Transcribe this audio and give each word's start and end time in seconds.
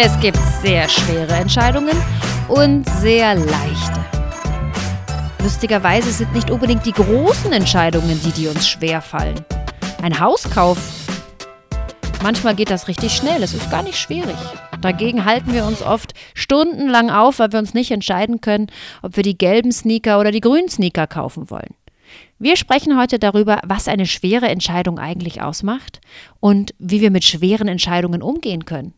Es 0.00 0.16
gibt 0.20 0.38
sehr 0.62 0.88
schwere 0.88 1.32
Entscheidungen 1.32 2.00
und 2.46 2.88
sehr 2.88 3.34
leichte. 3.34 4.04
Lustigerweise 5.42 6.12
sind 6.12 6.32
nicht 6.34 6.52
unbedingt 6.52 6.86
die 6.86 6.92
großen 6.92 7.52
Entscheidungen 7.52 8.20
die, 8.24 8.30
die 8.30 8.46
uns 8.46 8.68
schwer 8.68 9.02
fallen. 9.02 9.44
Ein 10.00 10.20
Hauskauf. 10.20 10.78
Manchmal 12.22 12.54
geht 12.54 12.70
das 12.70 12.86
richtig 12.86 13.10
schnell, 13.10 13.42
es 13.42 13.54
ist 13.54 13.72
gar 13.72 13.82
nicht 13.82 13.98
schwierig. 13.98 14.36
Dagegen 14.80 15.24
halten 15.24 15.52
wir 15.52 15.64
uns 15.64 15.82
oft 15.82 16.14
stundenlang 16.32 17.10
auf, 17.10 17.40
weil 17.40 17.50
wir 17.50 17.58
uns 17.58 17.74
nicht 17.74 17.90
entscheiden 17.90 18.40
können, 18.40 18.68
ob 19.02 19.16
wir 19.16 19.24
die 19.24 19.36
gelben 19.36 19.72
Sneaker 19.72 20.20
oder 20.20 20.30
die 20.30 20.40
grünen 20.40 20.68
Sneaker 20.68 21.08
kaufen 21.08 21.50
wollen. 21.50 21.74
Wir 22.38 22.56
sprechen 22.56 22.96
heute 22.96 23.18
darüber, 23.18 23.60
was 23.66 23.88
eine 23.88 24.06
schwere 24.06 24.48
Entscheidung 24.48 25.00
eigentlich 25.00 25.42
ausmacht 25.42 26.00
und 26.38 26.72
wie 26.78 27.00
wir 27.00 27.10
mit 27.10 27.24
schweren 27.24 27.66
Entscheidungen 27.66 28.22
umgehen 28.22 28.64
können. 28.64 28.94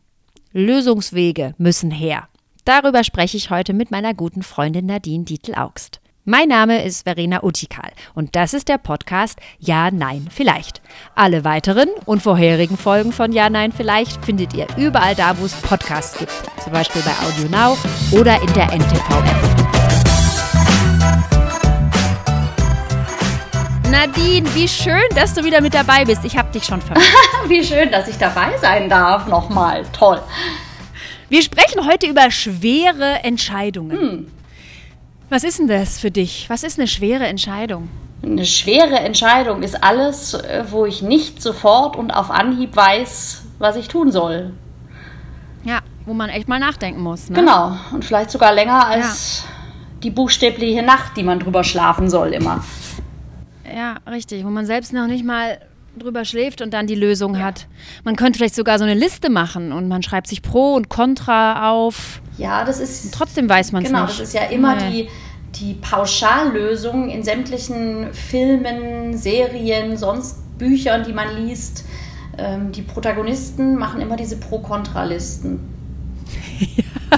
Lösungswege 0.53 1.53
müssen 1.57 1.91
her. 1.91 2.27
Darüber 2.65 3.03
spreche 3.03 3.37
ich 3.37 3.49
heute 3.49 3.73
mit 3.73 3.89
meiner 3.89 4.13
guten 4.13 4.43
Freundin 4.43 4.85
Nadine 4.85 5.23
Dietl-Augst. 5.23 6.01
Mein 6.25 6.49
Name 6.49 6.83
ist 6.83 7.03
Verena 7.03 7.41
Utikal 7.43 7.91
und 8.13 8.35
das 8.35 8.53
ist 8.53 8.67
der 8.67 8.77
Podcast 8.77 9.39
Ja, 9.59 9.89
Nein, 9.89 10.27
Vielleicht. 10.29 10.81
Alle 11.15 11.43
weiteren 11.45 11.87
und 12.05 12.21
vorherigen 12.21 12.77
Folgen 12.77 13.11
von 13.11 13.31
Ja, 13.31 13.49
Nein, 13.49 13.71
Vielleicht 13.71 14.23
findet 14.23 14.53
ihr 14.53 14.67
überall 14.77 15.15
da, 15.15 15.39
wo 15.39 15.45
es 15.45 15.53
Podcasts 15.53 16.19
gibt. 16.19 16.33
Zum 16.63 16.73
Beispiel 16.73 17.01
bei 17.01 17.13
Audio 17.25 17.49
Now 17.49 17.77
oder 18.11 18.39
in 18.41 18.53
der 18.53 18.71
NTV-App. 18.71 19.70
Nadine, 23.91 24.47
wie 24.55 24.69
schön, 24.69 25.03
dass 25.15 25.33
du 25.33 25.43
wieder 25.43 25.59
mit 25.59 25.73
dabei 25.73 26.05
bist. 26.05 26.23
Ich 26.23 26.37
habe 26.37 26.49
dich 26.53 26.63
schon 26.63 26.81
vermisst. 26.81 27.09
wie 27.49 27.61
schön, 27.61 27.91
dass 27.91 28.07
ich 28.07 28.17
dabei 28.17 28.57
sein 28.57 28.87
darf. 28.87 29.27
Nochmal. 29.27 29.83
Toll. 29.91 30.21
Wir 31.27 31.41
sprechen 31.41 31.85
heute 31.85 32.07
über 32.07 32.31
schwere 32.31 33.21
Entscheidungen. 33.23 33.91
Hm. 33.91 34.31
Was 35.29 35.43
ist 35.43 35.59
denn 35.59 35.67
das 35.67 35.99
für 35.99 36.09
dich? 36.09 36.49
Was 36.49 36.63
ist 36.63 36.79
eine 36.79 36.87
schwere 36.87 37.27
Entscheidung? 37.27 37.89
Eine 38.23 38.45
schwere 38.45 38.97
Entscheidung 38.97 39.61
ist 39.61 39.83
alles, 39.83 40.35
äh, 40.35 40.63
wo 40.69 40.85
ich 40.85 41.01
nicht 41.01 41.41
sofort 41.41 41.97
und 41.97 42.11
auf 42.11 42.31
Anhieb 42.31 42.73
weiß, 42.73 43.41
was 43.59 43.75
ich 43.75 43.89
tun 43.89 44.09
soll. 44.13 44.53
Ja, 45.65 45.79
wo 46.05 46.13
man 46.13 46.29
echt 46.29 46.47
mal 46.47 46.59
nachdenken 46.59 47.01
muss. 47.01 47.29
Ne? 47.29 47.35
Genau. 47.35 47.75
Und 47.91 48.05
vielleicht 48.05 48.31
sogar 48.31 48.53
länger 48.53 48.87
als 48.87 49.43
ja. 49.43 49.49
die 50.03 50.11
buchstäbliche 50.11 50.81
Nacht, 50.81 51.17
die 51.17 51.23
man 51.23 51.41
drüber 51.41 51.65
schlafen 51.65 52.09
soll 52.09 52.31
immer. 52.33 52.63
Ja, 53.75 53.97
richtig. 54.09 54.45
Wo 54.45 54.49
man 54.49 54.65
selbst 54.65 54.93
noch 54.93 55.07
nicht 55.07 55.25
mal 55.25 55.59
drüber 55.97 56.25
schläft 56.25 56.61
und 56.61 56.73
dann 56.73 56.87
die 56.87 56.95
Lösung 56.95 57.35
ja. 57.35 57.41
hat. 57.41 57.67
Man 58.03 58.15
könnte 58.15 58.37
vielleicht 58.37 58.55
sogar 58.55 58.77
so 58.77 58.85
eine 58.85 58.93
Liste 58.93 59.29
machen 59.29 59.71
und 59.71 59.87
man 59.87 60.03
schreibt 60.03 60.27
sich 60.27 60.41
Pro 60.41 60.73
und 60.75 60.89
Contra 60.89 61.69
auf. 61.69 62.21
Ja, 62.37 62.63
das 62.63 62.79
ist. 62.79 63.05
Und 63.05 63.13
trotzdem 63.13 63.49
weiß 63.49 63.71
man 63.71 63.83
es 63.83 63.89
genau, 63.89 64.03
nicht. 64.03 64.11
Genau, 64.11 64.19
das 64.19 64.27
ist 64.29 64.33
ja 64.33 64.45
immer 64.45 64.75
nee. 64.75 65.09
die, 65.53 65.63
die 65.63 65.73
Pauschallösung 65.75 67.09
in 67.09 67.23
sämtlichen 67.23 68.13
Filmen, 68.13 69.17
Serien, 69.17 69.97
sonst 69.97 70.37
Büchern, 70.57 71.03
die 71.03 71.13
man 71.13 71.35
liest. 71.35 71.85
Ähm, 72.37 72.71
die 72.71 72.81
Protagonisten 72.81 73.75
machen 73.75 73.99
immer 73.99 74.15
diese 74.15 74.37
Pro-Kontra-Listen. 74.37 75.59
ja, 76.59 77.17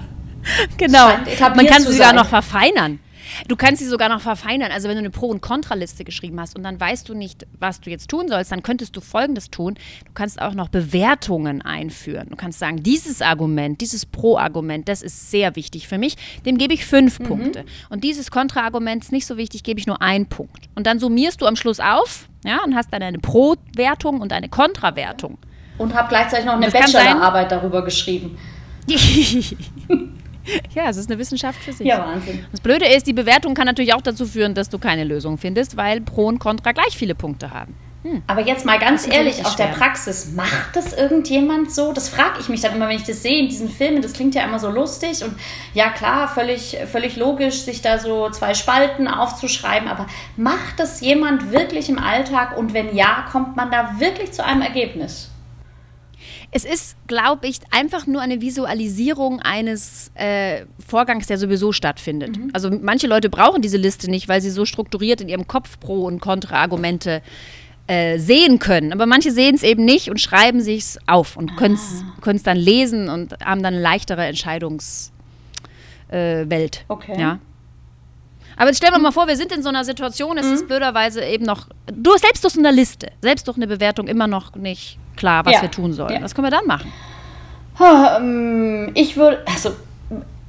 genau. 0.78 1.10
Man 1.56 1.68
kann 1.68 1.84
sie 1.84 1.94
sogar 1.94 2.14
noch 2.14 2.28
verfeinern. 2.28 3.00
Du 3.48 3.56
kannst 3.56 3.82
sie 3.82 3.88
sogar 3.88 4.10
noch 4.10 4.22
verfeinern. 4.22 4.72
Also 4.72 4.88
wenn 4.88 4.96
du 4.96 5.00
eine 5.00 5.10
Pro- 5.10 5.28
und 5.28 5.42
Kontraliste 5.42 6.04
geschrieben 6.04 6.40
hast 6.40 6.56
und 6.56 6.64
dann 6.64 6.80
weißt 6.80 7.08
du 7.08 7.14
nicht, 7.14 7.46
was 7.60 7.82
du 7.82 7.90
jetzt 7.90 8.10
tun 8.10 8.28
sollst, 8.28 8.52
dann 8.52 8.64
könntest 8.64 8.96
du 8.96 9.02
Folgendes 9.02 9.50
tun. 9.50 9.76
Du 10.06 10.12
kannst 10.14 10.42
auch 10.42 10.54
noch 10.54 10.70
Bewertungen 10.70 11.62
einführen. 11.62 12.28
Du 12.30 12.36
kannst 12.36 12.60
sagen, 12.60 12.84
dieses 12.84 13.22
Argument, 13.22 13.82
dieses 13.82 14.06
Pro-Argument, 14.06 14.88
das 14.88 15.02
ist 15.02 15.32
sehr 15.32 15.56
wichtig 15.56 15.88
für 15.88 15.98
mich. 15.98 16.16
Dem 16.46 16.58
gebe 16.58 16.74
ich 16.74 16.86
fünf 16.86 17.20
mhm. 17.20 17.26
Punkte. 17.26 17.66
Und 17.90 18.04
dieses 18.04 18.32
Kontra-Argument 18.32 19.04
ist 19.04 19.12
nicht 19.12 19.26
so 19.26 19.38
wichtig, 19.38 19.64
gebe 19.64 19.80
ich 19.80 19.88
nur 19.88 20.02
einen 20.02 20.28
Punkt. 20.28 20.70
Und 20.76 20.88
dann 20.88 21.00
summierst 21.00 21.42
du 21.42 21.46
am 21.46 21.56
Schluss 21.56 21.80
auf 21.80 22.28
ja, 22.46 22.64
und 22.64 22.76
hast 22.76 22.92
dann 22.92 23.04
eine 23.04 23.20
Pro-Wertung 23.20 24.22
und 24.22 24.34
eine 24.34 24.50
Kontra-Wertung. 24.50 25.38
Und 25.78 25.94
habe 25.94 26.10
gleichzeitig 26.10 26.46
noch 26.46 26.54
eine 26.54 26.70
Bachelorarbeit 26.70 27.52
darüber 27.52 27.84
geschrieben. 27.84 28.38
Ja, 30.76 30.90
es 30.90 30.98
ist 30.98 31.10
eine 31.10 31.20
Wissenschaft 31.20 31.62
für 31.62 31.74
sich. 31.74 31.88
Ja, 31.88 32.00
Wahnsinn. 32.00 32.46
Das 32.52 32.62
Blöde 32.62 32.86
ist, 32.86 33.08
die 33.08 33.14
Bewertung 33.14 33.54
kann 33.54 33.66
natürlich 33.66 33.94
auch 33.94 34.02
dazu 34.02 34.26
führen, 34.26 34.54
dass 34.54 34.70
du 34.70 34.80
keine 34.80 35.04
Lösung 35.04 35.38
findest, 35.38 35.78
weil 35.78 36.02
Pro 36.02 36.28
und 36.28 36.40
Contra 36.40 36.72
gleich 36.72 36.98
viele 36.98 37.16
Punkte 37.16 37.52
haben. 37.52 37.76
Hm. 38.04 38.22
Aber 38.28 38.42
jetzt 38.42 38.66
mal 38.66 38.80
ganz 38.80 39.08
ehrlich, 39.08 39.46
aus 39.46 39.56
der 39.56 39.68
Praxis, 39.68 40.34
macht 40.36 40.76
das 40.76 40.92
irgendjemand 40.92 41.72
so? 41.72 41.94
Das 41.94 42.10
frage 42.10 42.40
ich 42.42 42.50
mich 42.50 42.60
dann 42.60 42.76
immer, 42.76 42.90
wenn 42.90 42.98
ich 42.98 43.06
das 43.06 43.24
sehe 43.24 43.40
in 43.40 43.48
diesen 43.48 43.70
Filmen. 43.70 44.02
Das 44.02 44.12
klingt 44.12 44.36
ja 44.36 44.44
immer 44.44 44.60
so 44.60 44.70
lustig 44.70 45.24
und 45.24 45.34
ja 45.74 45.90
klar, 45.90 46.28
völlig, 46.28 46.78
völlig 46.92 47.16
logisch, 47.16 47.62
sich 47.62 47.82
da 47.82 48.00
so 48.00 48.30
zwei 48.30 48.56
Spalten 48.56 49.08
aufzuschreiben. 49.08 49.88
Aber 49.88 50.08
macht 50.36 50.80
das 50.80 51.00
jemand 51.00 51.52
wirklich 51.52 51.88
im 51.88 51.98
Alltag? 51.98 52.58
Und 52.58 52.74
wenn 52.74 52.94
ja, 52.94 53.26
kommt 53.32 53.56
man 53.56 53.72
da 53.72 53.96
wirklich 54.00 54.34
zu 54.34 54.44
einem 54.44 54.64
Ergebnis? 54.64 55.30
Es 56.56 56.66
ist, 56.66 56.96
glaube 57.08 57.48
ich, 57.48 57.60
einfach 57.72 58.06
nur 58.06 58.22
eine 58.22 58.40
Visualisierung 58.40 59.40
eines 59.40 60.12
äh, 60.14 60.66
Vorgangs, 60.86 61.26
der 61.26 61.40
sowieso 61.40 61.72
stattfindet. 61.72 62.38
Mhm. 62.38 62.52
Also 62.54 62.70
manche 62.70 63.08
Leute 63.08 63.30
brauchen 63.30 63.62
diese 63.62 63.78
Liste 63.78 64.10
nicht, 64.10 64.28
weil 64.28 64.42
sie 64.42 64.52
so 64.52 64.66
strukturiert 64.66 65.20
in 65.20 65.30
ihrem 65.30 65.48
Kopf 65.48 65.80
Pro- 65.80 66.06
und 66.06 66.20
Kontra-Argumente 66.20 67.24
äh, 67.88 68.20
sehen 68.20 68.60
können. 68.60 68.94
Aber 68.94 69.06
manche 69.06 69.32
sehen 69.32 69.56
es 69.56 69.64
eben 69.64 69.84
nicht 69.84 70.10
und 70.10 70.22
schreiben 70.22 70.62
sich 70.62 70.84
es 70.84 71.00
auf 71.08 71.36
und 71.36 71.58
können 71.58 71.76
es 71.76 72.04
ah. 72.22 72.34
dann 72.44 72.58
lesen 72.58 73.10
und 73.10 73.34
haben 73.44 73.64
dann 73.64 73.74
eine 73.74 73.82
leichtere 73.82 74.26
Entscheidungswelt. 74.26 75.12
Äh, 76.10 76.86
okay. 76.88 77.20
Ja. 77.20 77.40
Aber 78.58 78.68
jetzt 78.68 78.78
stellen 78.78 78.94
wir 78.94 79.00
mal 79.00 79.12
vor, 79.12 79.28
wir 79.28 79.36
sind 79.36 79.52
in 79.52 79.64
so 79.64 79.70
einer 79.70 79.84
Situation, 79.84 80.38
es 80.38 80.46
mhm. 80.46 80.54
ist 80.54 80.68
blöderweise 80.68 81.24
eben 81.24 81.46
noch, 81.46 81.68
du 81.92 82.18
selbst 82.18 82.44
durch 82.44 82.58
eine 82.58 82.72
Liste, 82.72 83.08
selbst 83.22 83.48
durch 83.48 83.58
eine 83.58 83.68
Bewertung 83.68 84.08
immer 84.08 84.28
noch 84.28 84.56
nicht 84.56 84.98
klar, 85.16 85.46
was 85.46 85.54
ja. 85.54 85.62
wir 85.62 85.72
tun 85.72 85.94
sollen. 85.94 86.14
Ja. 86.14 86.22
Was 86.22 86.36
können 86.36 86.48
wir 86.48 86.52
dann 86.52 86.68
machen? 86.68 86.92
Ähm, 87.82 88.92
ich 88.94 89.18
würde, 89.18 89.42
also 89.46 89.72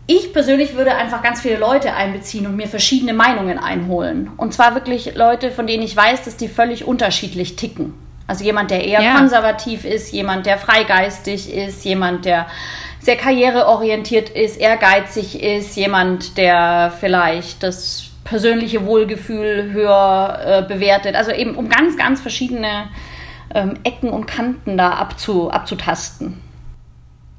ich 0.06 0.32
persönlich 0.32 0.74
würde 0.74 0.94
einfach 0.94 1.22
ganz 1.22 1.40
viele 1.40 1.56
Leute 1.56 1.94
einbeziehen 1.94 2.46
und 2.46 2.56
mir 2.56 2.68
verschiedene 2.68 3.14
Meinungen 3.14 3.58
einholen. 3.58 4.30
Und 4.36 4.52
zwar 4.52 4.74
wirklich 4.74 5.14
Leute, 5.14 5.50
von 5.50 5.66
denen 5.66 5.82
ich 5.82 5.96
weiß, 5.96 6.24
dass 6.24 6.36
die 6.36 6.48
völlig 6.48 6.84
unterschiedlich 6.84 7.56
ticken. 7.56 7.94
Also 8.26 8.44
jemand, 8.44 8.70
der 8.70 8.84
eher 8.84 9.02
ja. 9.02 9.16
konservativ 9.16 9.84
ist, 9.84 10.12
jemand, 10.12 10.46
der 10.46 10.58
freigeistig 10.58 11.52
ist, 11.52 11.84
jemand, 11.84 12.24
der 12.24 12.46
sehr 13.04 13.16
karriereorientiert 13.16 14.30
ist, 14.30 14.56
ehrgeizig 14.58 15.42
ist, 15.42 15.76
jemand, 15.76 16.38
der 16.38 16.92
vielleicht 16.98 17.62
das 17.62 18.10
persönliche 18.24 18.86
Wohlgefühl 18.86 19.72
höher 19.72 20.38
äh, 20.44 20.62
bewertet. 20.66 21.14
Also 21.14 21.30
eben 21.30 21.54
um 21.54 21.68
ganz, 21.68 21.98
ganz 21.98 22.20
verschiedene 22.20 22.88
ähm, 23.54 23.74
Ecken 23.84 24.08
und 24.08 24.26
Kanten 24.26 24.78
da 24.78 24.90
abzu, 24.90 25.50
abzutasten. 25.50 26.40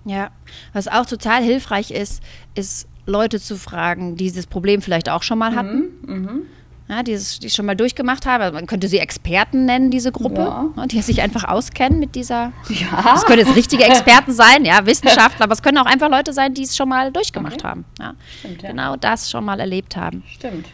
Ja, 0.05 0.29
was 0.73 0.87
auch 0.87 1.07
total 1.07 1.41
hilfreich 1.41 1.89
ist, 1.89 2.21
ist 2.53 2.87
Leute 3.07 3.39
zu 3.39 3.57
fragen, 3.57 4.15
die 4.15 4.25
dieses 4.25 4.45
Problem 4.45 4.81
vielleicht 4.83 5.09
auch 5.09 5.23
schon 5.23 5.39
mal 5.39 5.51
mhm, 5.51 5.55
hatten. 5.55 5.83
Mhm, 6.05 6.41
ja, 6.87 7.01
die 7.01 7.13
es 7.13 7.39
schon 7.53 7.65
mal 7.65 7.75
durchgemacht 7.75 8.25
haben. 8.25 8.53
Man 8.53 8.67
könnte 8.67 8.87
sie 8.87 8.99
Experten 8.99 9.65
nennen, 9.65 9.89
diese 9.89 10.11
Gruppe, 10.11 10.41
ja. 10.75 10.85
die 10.85 11.01
sich 11.01 11.21
einfach 11.21 11.43
auskennen 11.45 11.99
mit 11.99 12.15
dieser. 12.15 12.51
Ja. 12.69 13.01
Das 13.03 13.25
können 13.25 13.39
jetzt 13.45 13.55
richtige 13.55 13.83
Experten 13.85 14.33
sein, 14.33 14.65
ja, 14.65 14.85
Wissenschaftler, 14.85 15.45
aber 15.45 15.53
es 15.53 15.61
können 15.61 15.77
auch 15.79 15.87
einfach 15.87 16.09
Leute 16.09 16.31
sein, 16.33 16.53
die 16.53 16.63
es 16.63 16.77
schon 16.77 16.89
mal 16.89 17.11
durchgemacht 17.11 17.55
okay. 17.55 17.67
haben. 17.67 17.85
Ja. 17.99 18.13
Stimmt, 18.39 18.61
ja. 18.61 18.69
Genau 18.69 18.95
das 18.95 19.31
schon 19.31 19.45
mal 19.45 19.59
erlebt 19.59 19.95
haben. 19.95 20.23
Stimmt. 20.31 20.67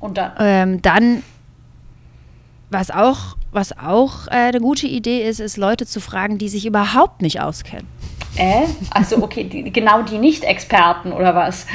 Und 0.00 0.16
dann? 0.18 0.32
Ähm, 0.38 0.82
dann, 0.82 1.22
was 2.70 2.90
auch 2.90 3.36
was 3.52 3.76
auch 3.76 4.26
äh, 4.28 4.30
eine 4.30 4.60
gute 4.60 4.86
Idee 4.86 5.28
ist, 5.28 5.40
ist 5.40 5.56
Leute 5.56 5.86
zu 5.86 6.00
fragen, 6.00 6.38
die 6.38 6.48
sich 6.48 6.66
überhaupt 6.66 7.22
nicht 7.22 7.40
auskennen. 7.40 7.86
Äh? 8.36 8.66
Also 8.90 9.22
okay, 9.22 9.44
die, 9.44 9.72
genau 9.72 10.02
die 10.02 10.18
Nicht-Experten 10.18 11.12
oder 11.12 11.34
was? 11.34 11.66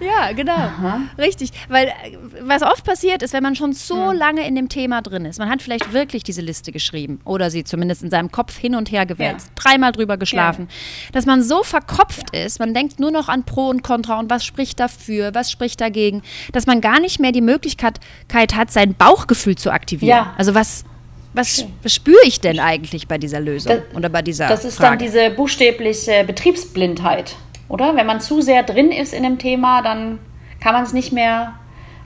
Ja, 0.00 0.32
genau. 0.32 0.54
Aha. 0.54 1.02
Richtig. 1.18 1.50
Weil 1.68 1.88
äh, 1.88 2.16
was 2.42 2.62
oft 2.62 2.84
passiert 2.84 3.22
ist, 3.22 3.32
wenn 3.32 3.42
man 3.42 3.54
schon 3.54 3.72
so 3.72 4.10
hm. 4.10 4.16
lange 4.16 4.46
in 4.46 4.54
dem 4.54 4.68
Thema 4.68 5.02
drin 5.02 5.24
ist, 5.24 5.38
man 5.38 5.50
hat 5.50 5.62
vielleicht 5.62 5.92
wirklich 5.92 6.22
diese 6.22 6.40
Liste 6.40 6.72
geschrieben 6.72 7.20
oder 7.24 7.50
sie 7.50 7.64
zumindest 7.64 8.02
in 8.02 8.10
seinem 8.10 8.30
Kopf 8.30 8.56
hin 8.56 8.74
und 8.74 8.90
her 8.90 9.06
gewälzt, 9.06 9.48
ja. 9.48 9.52
dreimal 9.56 9.92
drüber 9.92 10.16
geschlafen, 10.16 10.68
ja. 10.68 11.12
dass 11.12 11.26
man 11.26 11.42
so 11.42 11.62
verkopft 11.62 12.34
ja. 12.34 12.44
ist, 12.44 12.58
man 12.58 12.72
denkt 12.74 12.98
nur 12.98 13.10
noch 13.10 13.28
an 13.28 13.44
Pro 13.44 13.68
und 13.68 13.82
Contra 13.82 14.18
und 14.18 14.30
was 14.30 14.44
spricht 14.44 14.80
dafür, 14.80 15.34
was 15.34 15.50
spricht 15.50 15.80
dagegen, 15.80 16.22
dass 16.52 16.66
man 16.66 16.80
gar 16.80 17.00
nicht 17.00 17.20
mehr 17.20 17.32
die 17.32 17.40
Möglichkeit 17.40 18.00
hat, 18.32 18.70
sein 18.70 18.94
Bauchgefühl 18.94 19.56
zu 19.56 19.70
aktivieren. 19.70 20.26
Also 20.36 20.54
was 20.54 20.84
was, 21.32 21.64
was 21.82 21.94
spüre 21.94 22.20
ich 22.24 22.40
denn 22.40 22.58
eigentlich 22.58 23.06
bei 23.08 23.18
dieser 23.18 23.40
Lösung 23.40 23.72
das, 23.72 23.96
oder 23.96 24.08
bei 24.08 24.22
dieser 24.22 24.48
Das 24.48 24.64
ist 24.64 24.76
Frage? 24.76 24.90
dann 24.90 24.98
diese 24.98 25.30
buchstäbliche 25.30 26.24
Betriebsblindheit, 26.24 27.36
oder? 27.68 27.94
Wenn 27.96 28.06
man 28.06 28.20
zu 28.20 28.40
sehr 28.40 28.62
drin 28.62 28.90
ist 28.90 29.12
in 29.12 29.22
dem 29.22 29.38
Thema, 29.38 29.82
dann 29.82 30.18
kann 30.60 30.74
man 30.74 30.82
es 30.82 30.92
nicht 30.92 31.12
mehr 31.12 31.54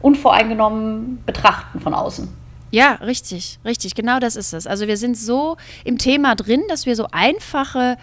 unvoreingenommen 0.02 1.22
betrachten 1.24 1.80
von 1.80 1.94
außen. 1.94 2.28
Ja, 2.70 2.94
richtig, 2.94 3.58
richtig, 3.64 3.94
genau 3.94 4.18
das 4.18 4.36
ist 4.36 4.52
es. 4.52 4.66
Also 4.66 4.88
wir 4.88 4.96
sind 4.96 5.16
so 5.16 5.56
im 5.84 5.96
Thema 5.96 6.34
drin, 6.34 6.62
dass 6.68 6.86
wir 6.86 6.96
so 6.96 7.06
einfache 7.12 7.96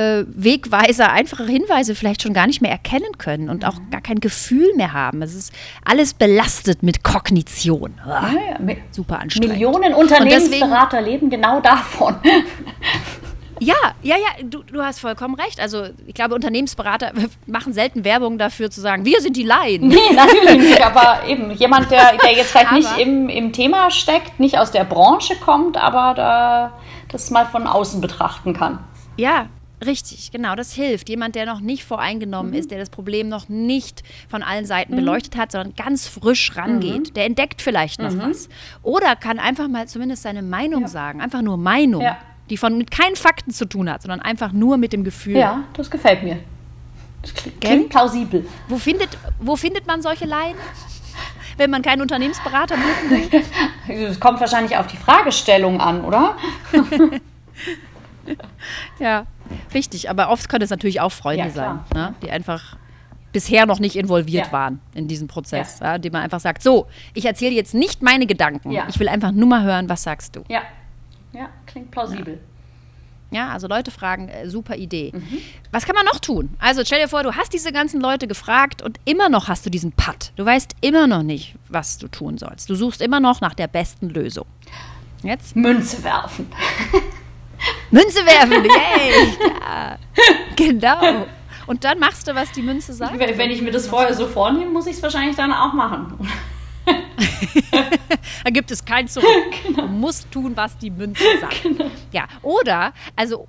äh, 0.00 0.24
Wegweiser, 0.28 1.12
einfache 1.12 1.44
Hinweise 1.46 1.94
vielleicht 1.94 2.22
schon 2.22 2.32
gar 2.32 2.46
nicht 2.46 2.62
mehr 2.62 2.70
erkennen 2.70 3.18
können 3.18 3.50
und 3.50 3.64
auch 3.64 3.76
gar 3.90 4.00
kein 4.00 4.20
Gefühl 4.20 4.72
mehr 4.76 4.92
haben. 4.92 5.22
Es 5.22 5.34
ist 5.34 5.52
alles 5.84 6.14
belastet 6.14 6.82
mit 6.82 7.04
Kognition. 7.04 8.00
Ah, 8.04 8.30
ja, 8.32 8.76
super 8.90 9.18
anstrengend. 9.18 9.52
Millionen 9.52 9.94
Unternehmensberater 9.94 11.02
leben 11.02 11.30
genau 11.30 11.60
davon. 11.60 12.16
Ja, 13.62 13.74
ja, 14.02 14.16
ja, 14.16 14.42
du, 14.42 14.62
du 14.62 14.82
hast 14.82 15.00
vollkommen 15.00 15.34
recht. 15.34 15.60
Also 15.60 15.84
ich 16.06 16.14
glaube, 16.14 16.34
Unternehmensberater 16.34 17.12
machen 17.46 17.74
selten 17.74 18.06
Werbung 18.06 18.38
dafür 18.38 18.70
zu 18.70 18.80
sagen, 18.80 19.04
wir 19.04 19.20
sind 19.20 19.36
die 19.36 19.42
Laien. 19.42 19.86
Nee, 19.86 20.14
natürlich 20.14 20.56
nicht. 20.56 20.82
Aber 20.82 21.28
eben 21.28 21.50
jemand, 21.50 21.90
der, 21.90 22.16
der 22.24 22.32
jetzt 22.32 22.52
vielleicht 22.52 22.72
nicht 22.72 22.96
im, 22.96 23.28
im 23.28 23.52
Thema 23.52 23.90
steckt, 23.90 24.40
nicht 24.40 24.58
aus 24.58 24.70
der 24.70 24.84
Branche 24.84 25.36
kommt, 25.36 25.76
aber 25.76 26.14
da 26.14 26.72
das 27.08 27.30
mal 27.30 27.44
von 27.44 27.66
außen 27.66 28.00
betrachten 28.00 28.54
kann. 28.54 28.78
Ja, 29.18 29.48
Richtig, 29.84 30.30
genau, 30.30 30.54
das 30.54 30.72
hilft. 30.72 31.08
Jemand, 31.08 31.34
der 31.34 31.46
noch 31.46 31.60
nicht 31.60 31.84
voreingenommen 31.84 32.52
mhm. 32.52 32.58
ist, 32.58 32.70
der 32.70 32.78
das 32.78 32.90
Problem 32.90 33.28
noch 33.28 33.48
nicht 33.48 34.02
von 34.28 34.42
allen 34.42 34.66
Seiten 34.66 34.92
mhm. 34.92 34.96
beleuchtet 34.96 35.36
hat, 35.36 35.52
sondern 35.52 35.74
ganz 35.74 36.06
frisch 36.06 36.56
rangeht, 36.56 37.08
mhm. 37.08 37.14
der 37.14 37.26
entdeckt 37.26 37.62
vielleicht 37.62 38.00
noch 38.00 38.12
mhm. 38.12 38.20
was. 38.30 38.48
Oder 38.82 39.16
kann 39.16 39.38
einfach 39.38 39.68
mal 39.68 39.88
zumindest 39.88 40.22
seine 40.22 40.42
Meinung 40.42 40.82
ja. 40.82 40.88
sagen, 40.88 41.20
einfach 41.20 41.42
nur 41.42 41.56
Meinung. 41.56 42.02
Ja 42.02 42.18
die 42.50 42.56
von 42.56 42.76
mit 42.76 42.90
keinen 42.90 43.16
Fakten 43.16 43.52
zu 43.52 43.64
tun 43.64 43.88
hat, 43.88 44.02
sondern 44.02 44.20
einfach 44.20 44.52
nur 44.52 44.76
mit 44.76 44.92
dem 44.92 45.04
Gefühl. 45.04 45.36
Ja, 45.36 45.64
das 45.74 45.90
gefällt 45.90 46.22
mir. 46.24 46.40
Das 47.22 47.32
klingt, 47.32 47.60
klingt 47.60 47.88
plausibel. 47.90 48.46
Wo 48.68 48.76
findet, 48.76 49.10
wo 49.38 49.56
findet 49.56 49.86
man 49.86 50.02
solche 50.02 50.26
Laien? 50.26 50.56
Wenn 51.56 51.70
man 51.70 51.82
keinen 51.82 52.02
Unternehmensberater 52.02 52.76
will? 52.76 53.42
Es 54.06 54.20
kommt 54.20 54.40
wahrscheinlich 54.40 54.76
auf 54.76 54.86
die 54.86 54.96
Fragestellung 54.96 55.80
an, 55.80 56.04
oder? 56.04 56.36
ja, 58.98 59.26
richtig. 59.74 60.10
Aber 60.10 60.30
oft 60.30 60.48
können 60.48 60.62
es 60.62 60.70
natürlich 60.70 61.00
auch 61.00 61.12
Freunde 61.12 61.44
ja, 61.44 61.50
sein, 61.50 61.80
ne? 61.94 62.14
die 62.22 62.30
einfach 62.30 62.76
bisher 63.32 63.66
noch 63.66 63.78
nicht 63.78 63.96
involviert 63.96 64.46
ja. 64.46 64.52
waren 64.52 64.80
in 64.94 65.08
diesem 65.08 65.28
Prozess. 65.28 65.78
Ja. 65.80 65.98
Die 65.98 66.10
man 66.10 66.22
einfach 66.22 66.40
sagt, 66.40 66.62
so, 66.62 66.86
ich 67.14 67.24
erzähle 67.24 67.54
jetzt 67.54 67.74
nicht 67.74 68.02
meine 68.02 68.26
Gedanken. 68.26 68.76
Ich 68.88 68.98
will 68.98 69.08
einfach 69.08 69.32
nur 69.32 69.48
mal 69.48 69.62
hören, 69.62 69.88
was 69.88 70.02
sagst 70.02 70.36
du. 70.36 70.44
Ja, 70.48 70.62
ja, 71.32 71.48
klingt 71.66 71.90
plausibel. 71.90 72.40
Ja, 73.30 73.50
also 73.50 73.68
Leute 73.68 73.90
fragen, 73.92 74.28
äh, 74.28 74.48
super 74.48 74.76
Idee. 74.76 75.12
Mhm. 75.14 75.38
Was 75.70 75.86
kann 75.86 75.94
man 75.94 76.04
noch 76.04 76.18
tun? 76.18 76.50
Also 76.58 76.82
stell 76.84 77.00
dir 77.00 77.08
vor, 77.08 77.22
du 77.22 77.34
hast 77.36 77.52
diese 77.52 77.72
ganzen 77.72 78.00
Leute 78.00 78.26
gefragt 78.26 78.82
und 78.82 78.98
immer 79.04 79.28
noch 79.28 79.46
hast 79.46 79.64
du 79.64 79.70
diesen 79.70 79.92
Putt. 79.92 80.32
Du 80.34 80.44
weißt 80.44 80.74
immer 80.80 81.06
noch 81.06 81.22
nicht, 81.22 81.54
was 81.68 81.98
du 81.98 82.08
tun 82.08 82.38
sollst. 82.38 82.68
Du 82.68 82.74
suchst 82.74 83.00
immer 83.00 83.20
noch 83.20 83.40
nach 83.40 83.54
der 83.54 83.68
besten 83.68 84.08
Lösung. 84.08 84.46
Jetzt? 85.22 85.54
Münze 85.54 86.02
werfen. 86.02 86.50
Münze 87.90 88.24
werfen, 88.24 88.64
yay! 88.64 89.36
Ja, 89.60 89.98
genau. 90.56 91.26
Und 91.66 91.84
dann 91.84 91.98
machst 91.98 92.26
du, 92.26 92.34
was 92.34 92.50
die 92.52 92.62
Münze 92.62 92.92
sagt. 92.92 93.18
Wenn 93.18 93.50
ich 93.50 93.62
mir 93.62 93.70
das 93.70 93.86
vorher 93.86 94.14
so 94.14 94.26
vornehme, 94.26 94.70
muss 94.70 94.86
ich 94.86 94.96
es 94.96 95.02
wahrscheinlich 95.02 95.36
dann 95.36 95.52
auch 95.52 95.72
machen. 95.72 96.28
da 98.44 98.50
gibt 98.50 98.70
es 98.70 98.84
kein 98.84 99.08
Zurück. 99.08 99.28
Genau. 99.66 99.82
Du 99.82 99.88
musst 99.88 100.30
tun, 100.30 100.56
was 100.56 100.76
die 100.78 100.90
Münze 100.90 101.22
sagt. 101.40 101.62
Genau. 101.62 101.90
Ja, 102.12 102.26
oder, 102.42 102.92
also 103.14 103.46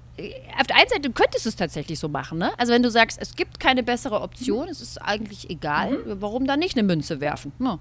auf 0.60 0.68
der 0.68 0.76
einen 0.76 0.90
Seite 0.90 1.10
könntest 1.12 1.46
du 1.46 1.50
es 1.50 1.56
tatsächlich 1.56 1.98
so 1.98 2.10
machen, 2.10 2.38
ne? 2.38 2.52
Also 2.58 2.74
wenn 2.74 2.84
du 2.84 2.92
sagst, 2.92 3.18
es 3.20 3.36
gibt 3.36 3.60
keine 3.60 3.82
bessere 3.82 4.22
Option, 4.22 4.68
es 4.68 4.82
ist 4.82 5.02
eigentlich 5.02 5.50
egal, 5.50 5.92
mhm. 5.92 6.22
warum 6.22 6.46
dann 6.46 6.60
nicht 6.60 6.78
eine 6.78 6.86
Münze 6.86 7.22
werfen? 7.22 7.54
Ja. 7.60 7.80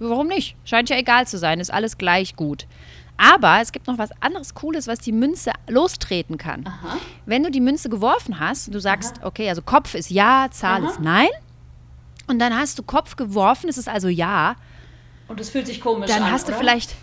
Warum 0.00 0.28
nicht? 0.28 0.56
Scheint 0.64 0.88
ja 0.88 0.96
egal 0.96 1.26
zu 1.26 1.38
sein, 1.38 1.60
ist 1.60 1.72
alles 1.72 1.98
gleich 1.98 2.34
gut. 2.34 2.66
Aber 3.22 3.60
es 3.60 3.70
gibt 3.70 3.86
noch 3.86 3.98
was 3.98 4.10
anderes 4.22 4.54
Cooles, 4.54 4.86
was 4.86 4.98
die 4.98 5.12
Münze 5.12 5.52
lostreten 5.68 6.38
kann. 6.38 6.66
Aha. 6.66 6.96
Wenn 7.26 7.42
du 7.42 7.50
die 7.50 7.60
Münze 7.60 7.90
geworfen 7.90 8.40
hast, 8.40 8.74
du 8.74 8.78
sagst, 8.80 9.18
Aha. 9.18 9.26
okay, 9.26 9.50
also 9.50 9.60
Kopf 9.60 9.94
ist 9.94 10.10
ja, 10.10 10.48
Zahl 10.50 10.82
Aha. 10.82 10.90
ist 10.90 11.00
nein. 11.00 11.28
Und 12.28 12.38
dann 12.38 12.56
hast 12.56 12.78
du 12.78 12.82
Kopf 12.82 13.16
geworfen, 13.16 13.68
es 13.68 13.76
ist 13.76 13.90
also 13.90 14.08
ja. 14.08 14.56
Und 15.28 15.38
es 15.38 15.50
fühlt 15.50 15.66
sich 15.66 15.82
komisch 15.82 16.08
dann 16.08 16.18
an. 16.18 16.22
Dann 16.24 16.32
hast 16.32 16.48
du 16.48 16.52
oder? 16.52 16.60
vielleicht. 16.60 16.94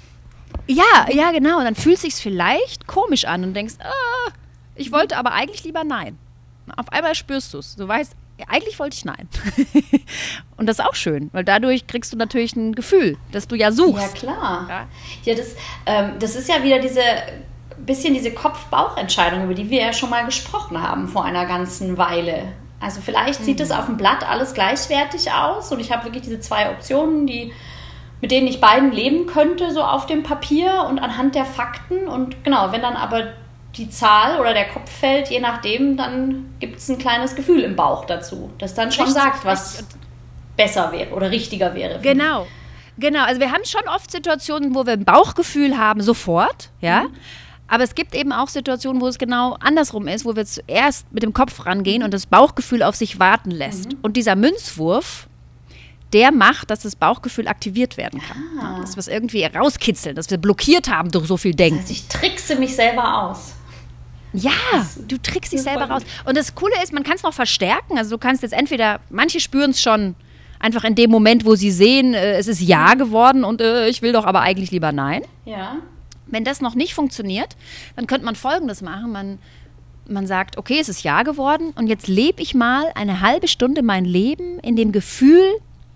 Ja, 0.65 1.05
ja, 1.11 1.31
genau. 1.31 1.61
Dann 1.61 1.75
fühlt 1.75 1.97
es 1.97 2.01
sich 2.01 2.15
vielleicht 2.15 2.87
komisch 2.87 3.25
an 3.25 3.43
und 3.43 3.53
denkst, 3.53 3.75
ah, 3.79 4.31
ich 4.73 4.91
wollte 4.91 5.17
aber 5.17 5.33
eigentlich 5.33 5.63
lieber 5.65 5.83
nein. 5.83 6.17
Auf 6.75 6.91
einmal 6.91 7.13
spürst 7.13 7.53
du 7.53 7.59
es. 7.59 7.75
Du 7.75 7.87
weißt, 7.87 8.15
eigentlich 8.47 8.79
wollte 8.79 8.95
ich 8.95 9.05
nein. 9.05 9.27
und 10.57 10.67
das 10.67 10.79
ist 10.79 10.85
auch 10.85 10.95
schön, 10.95 11.29
weil 11.33 11.43
dadurch 11.43 11.87
kriegst 11.87 12.13
du 12.13 12.17
natürlich 12.17 12.55
ein 12.55 12.75
Gefühl, 12.75 13.17
dass 13.31 13.47
du 13.47 13.55
ja 13.55 13.71
suchst. 13.71 14.21
Ja, 14.23 14.33
klar. 14.33 14.65
Ja, 14.69 14.87
ja 15.23 15.35
das, 15.35 15.55
ähm, 15.85 16.13
das 16.19 16.35
ist 16.35 16.47
ja 16.47 16.63
wieder 16.63 16.79
diese 16.79 17.01
bisschen 17.77 18.13
diese 18.13 18.31
Kopf-Bauch-Entscheidung, 18.31 19.43
über 19.43 19.53
die 19.53 19.69
wir 19.69 19.81
ja 19.81 19.93
schon 19.93 20.09
mal 20.09 20.25
gesprochen 20.25 20.81
haben 20.81 21.07
vor 21.07 21.23
einer 21.23 21.45
ganzen 21.45 21.97
Weile. 21.97 22.53
Also 22.79 23.01
vielleicht 23.01 23.39
mhm. 23.41 23.45
sieht 23.45 23.59
es 23.59 23.71
auf 23.71 23.85
dem 23.85 23.97
Blatt 23.97 24.27
alles 24.27 24.53
gleichwertig 24.53 25.31
aus 25.31 25.71
und 25.71 25.79
ich 25.79 25.91
habe 25.91 26.05
wirklich 26.05 26.23
diese 26.23 26.39
zwei 26.39 26.69
Optionen, 26.69 27.25
die 27.27 27.53
mit 28.19 28.31
denen 28.31 28.47
ich 28.47 28.59
beiden 28.59 28.91
leben 28.91 29.27
könnte, 29.27 29.71
so 29.71 29.83
auf 29.83 30.07
dem 30.07 30.23
Papier 30.23 30.85
und 30.89 30.99
anhand 30.99 31.35
der 31.35 31.45
Fakten. 31.45 32.07
Und 32.07 32.43
genau, 32.43 32.71
wenn 32.71 32.81
dann 32.81 32.95
aber 32.95 33.33
die 33.77 33.89
Zahl 33.89 34.39
oder 34.39 34.53
der 34.53 34.67
Kopf 34.67 34.89
fällt, 34.89 35.29
je 35.29 35.39
nachdem, 35.39 35.97
dann 35.97 36.53
gibt 36.59 36.77
es 36.77 36.89
ein 36.89 36.97
kleines 36.97 37.35
Gefühl 37.35 37.61
im 37.61 37.75
Bauch 37.75 38.05
dazu, 38.05 38.49
das 38.57 38.73
dann 38.73 38.91
schon 38.91 39.05
richtig, 39.05 39.23
sagt, 39.23 39.45
was 39.45 39.85
besser 40.55 40.91
wäre 40.91 41.13
oder 41.13 41.31
richtiger 41.31 41.73
wäre. 41.75 41.99
Genau. 42.01 42.47
Genau, 42.99 43.23
also 43.23 43.39
wir 43.39 43.51
haben 43.51 43.63
schon 43.63 43.87
oft 43.87 44.09
Situationen, 44.09 44.73
wo 44.73 44.85
wir 44.85 44.93
ein 44.93 45.05
Bauchgefühl 45.05 45.77
haben, 45.77 46.01
sofort, 46.01 46.71
ja. 46.81 47.03
Mhm. 47.03 47.13
Aber 47.67 47.83
es 47.83 47.93
gibt 47.95 48.15
eben 48.15 48.31
auch 48.31 48.47
Situationen, 48.47 49.01
wo 49.01 49.07
es 49.07 49.17
genau 49.17 49.55
andersrum 49.59 50.07
ist, 50.07 50.25
wo 50.25 50.35
wir 50.35 50.45
zuerst 50.45 51.11
mit 51.11 51.21
dem 51.21 51.33
Kopf 51.33 51.65
rangehen 51.65 52.01
und 52.01 52.13
das 52.13 52.25
Bauchgefühl 52.25 52.81
auf 52.81 52.95
sich 52.95 53.19
warten 53.19 53.51
lässt. 53.51 53.89
Mhm. 53.89 53.97
Und 54.01 54.17
dieser 54.17 54.35
Münzwurf, 54.35 55.27
der 56.13 56.31
macht, 56.31 56.71
dass 56.71 56.79
das 56.79 56.95
Bauchgefühl 56.95 57.47
aktiviert 57.47 57.97
werden 57.97 58.21
kann. 58.21 58.43
Ah. 58.59 58.79
Dass 58.81 58.95
wir 58.95 58.99
es 59.01 59.07
irgendwie 59.07 59.43
rauskitzeln, 59.43 60.15
dass 60.15 60.29
wir 60.29 60.37
blockiert 60.37 60.89
haben 60.89 61.11
durch 61.11 61.27
so 61.27 61.37
viel 61.37 61.53
Denken. 61.53 61.79
Das 61.79 61.89
heißt, 61.89 61.91
ich 61.91 62.07
trickse 62.07 62.55
mich 62.55 62.75
selber 62.75 63.23
aus. 63.23 63.53
Ja, 64.37 64.87
du 65.07 65.17
trickst 65.17 65.51
dich 65.51 65.61
selber 65.61 65.89
raus. 65.89 66.03
Und 66.25 66.37
das 66.37 66.55
Coole 66.55 66.73
ist, 66.83 66.93
man 66.93 67.03
kann 67.03 67.15
es 67.15 67.23
noch 67.23 67.33
verstärken. 67.33 67.97
Also 67.97 68.11
du 68.11 68.17
kannst 68.17 68.43
jetzt 68.43 68.53
entweder, 68.53 68.99
manche 69.09 69.39
spüren 69.39 69.71
es 69.71 69.81
schon 69.81 70.15
einfach 70.59 70.83
in 70.83 70.95
dem 70.95 71.09
Moment, 71.09 71.45
wo 71.45 71.55
sie 71.55 71.71
sehen, 71.71 72.13
äh, 72.13 72.37
es 72.37 72.47
ist 72.47 72.61
Ja 72.61 72.93
geworden 72.93 73.43
und 73.43 73.61
äh, 73.61 73.87
ich 73.89 74.01
will 74.01 74.11
doch 74.11 74.25
aber 74.25 74.41
eigentlich 74.41 74.71
lieber 74.71 74.91
Nein. 74.91 75.23
Ja. 75.45 75.77
Wenn 76.25 76.43
das 76.43 76.61
noch 76.61 76.75
nicht 76.75 76.93
funktioniert, 76.93 77.55
dann 77.95 78.07
könnte 78.07 78.25
man 78.25 78.35
Folgendes 78.35 78.81
machen. 78.81 79.11
Man, 79.11 79.39
man 80.07 80.27
sagt, 80.27 80.57
okay, 80.57 80.77
es 80.79 80.89
ist 80.89 81.03
Ja 81.03 81.23
geworden 81.23 81.73
und 81.75 81.87
jetzt 81.87 82.07
lebe 82.07 82.41
ich 82.41 82.53
mal 82.53 82.85
eine 82.95 83.21
halbe 83.21 83.47
Stunde 83.47 83.81
mein 83.81 84.05
Leben 84.05 84.59
in 84.59 84.75
dem 84.75 84.91
Gefühl, 84.91 85.43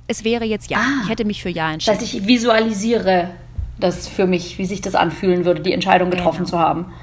es 0.07 0.24
wäre 0.24 0.45
jetzt 0.45 0.69
ja. 0.69 0.79
Ah, 0.79 1.01
ich 1.03 1.10
hätte 1.10 1.25
mich 1.25 1.41
für 1.41 1.50
ja 1.50 1.71
entschieden. 1.71 1.98
Das 1.98 2.05
heißt, 2.05 2.15
ich 2.15 2.27
visualisiere 2.27 3.31
das 3.79 4.07
für 4.07 4.27
mich, 4.27 4.57
wie 4.57 4.65
sich 4.65 4.81
das 4.81 4.95
anfühlen 4.95 5.45
würde, 5.45 5.62
die 5.62 5.74
Entscheidung 5.74 6.12
getroffen 6.12 6.45
genau. 6.45 6.50
zu 6.50 6.60
haben. 6.60 6.93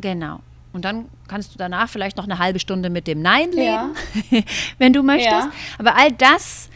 Genau. 0.00 0.40
Und 0.76 0.84
dann 0.84 1.06
kannst 1.26 1.54
du 1.54 1.58
danach 1.58 1.88
vielleicht 1.88 2.16
noch 2.16 2.24
eine 2.24 2.38
halbe 2.38 2.60
Stunde 2.60 2.90
mit 2.90 3.06
dem 3.06 3.22
Nein 3.22 3.50
leben, 3.50 3.94
ja. 4.30 4.40
wenn 4.78 4.92
du 4.92 5.02
möchtest. 5.02 5.30
Ja. 5.30 5.50
Aber 5.78 5.96
all 5.96 6.12
das 6.12 6.68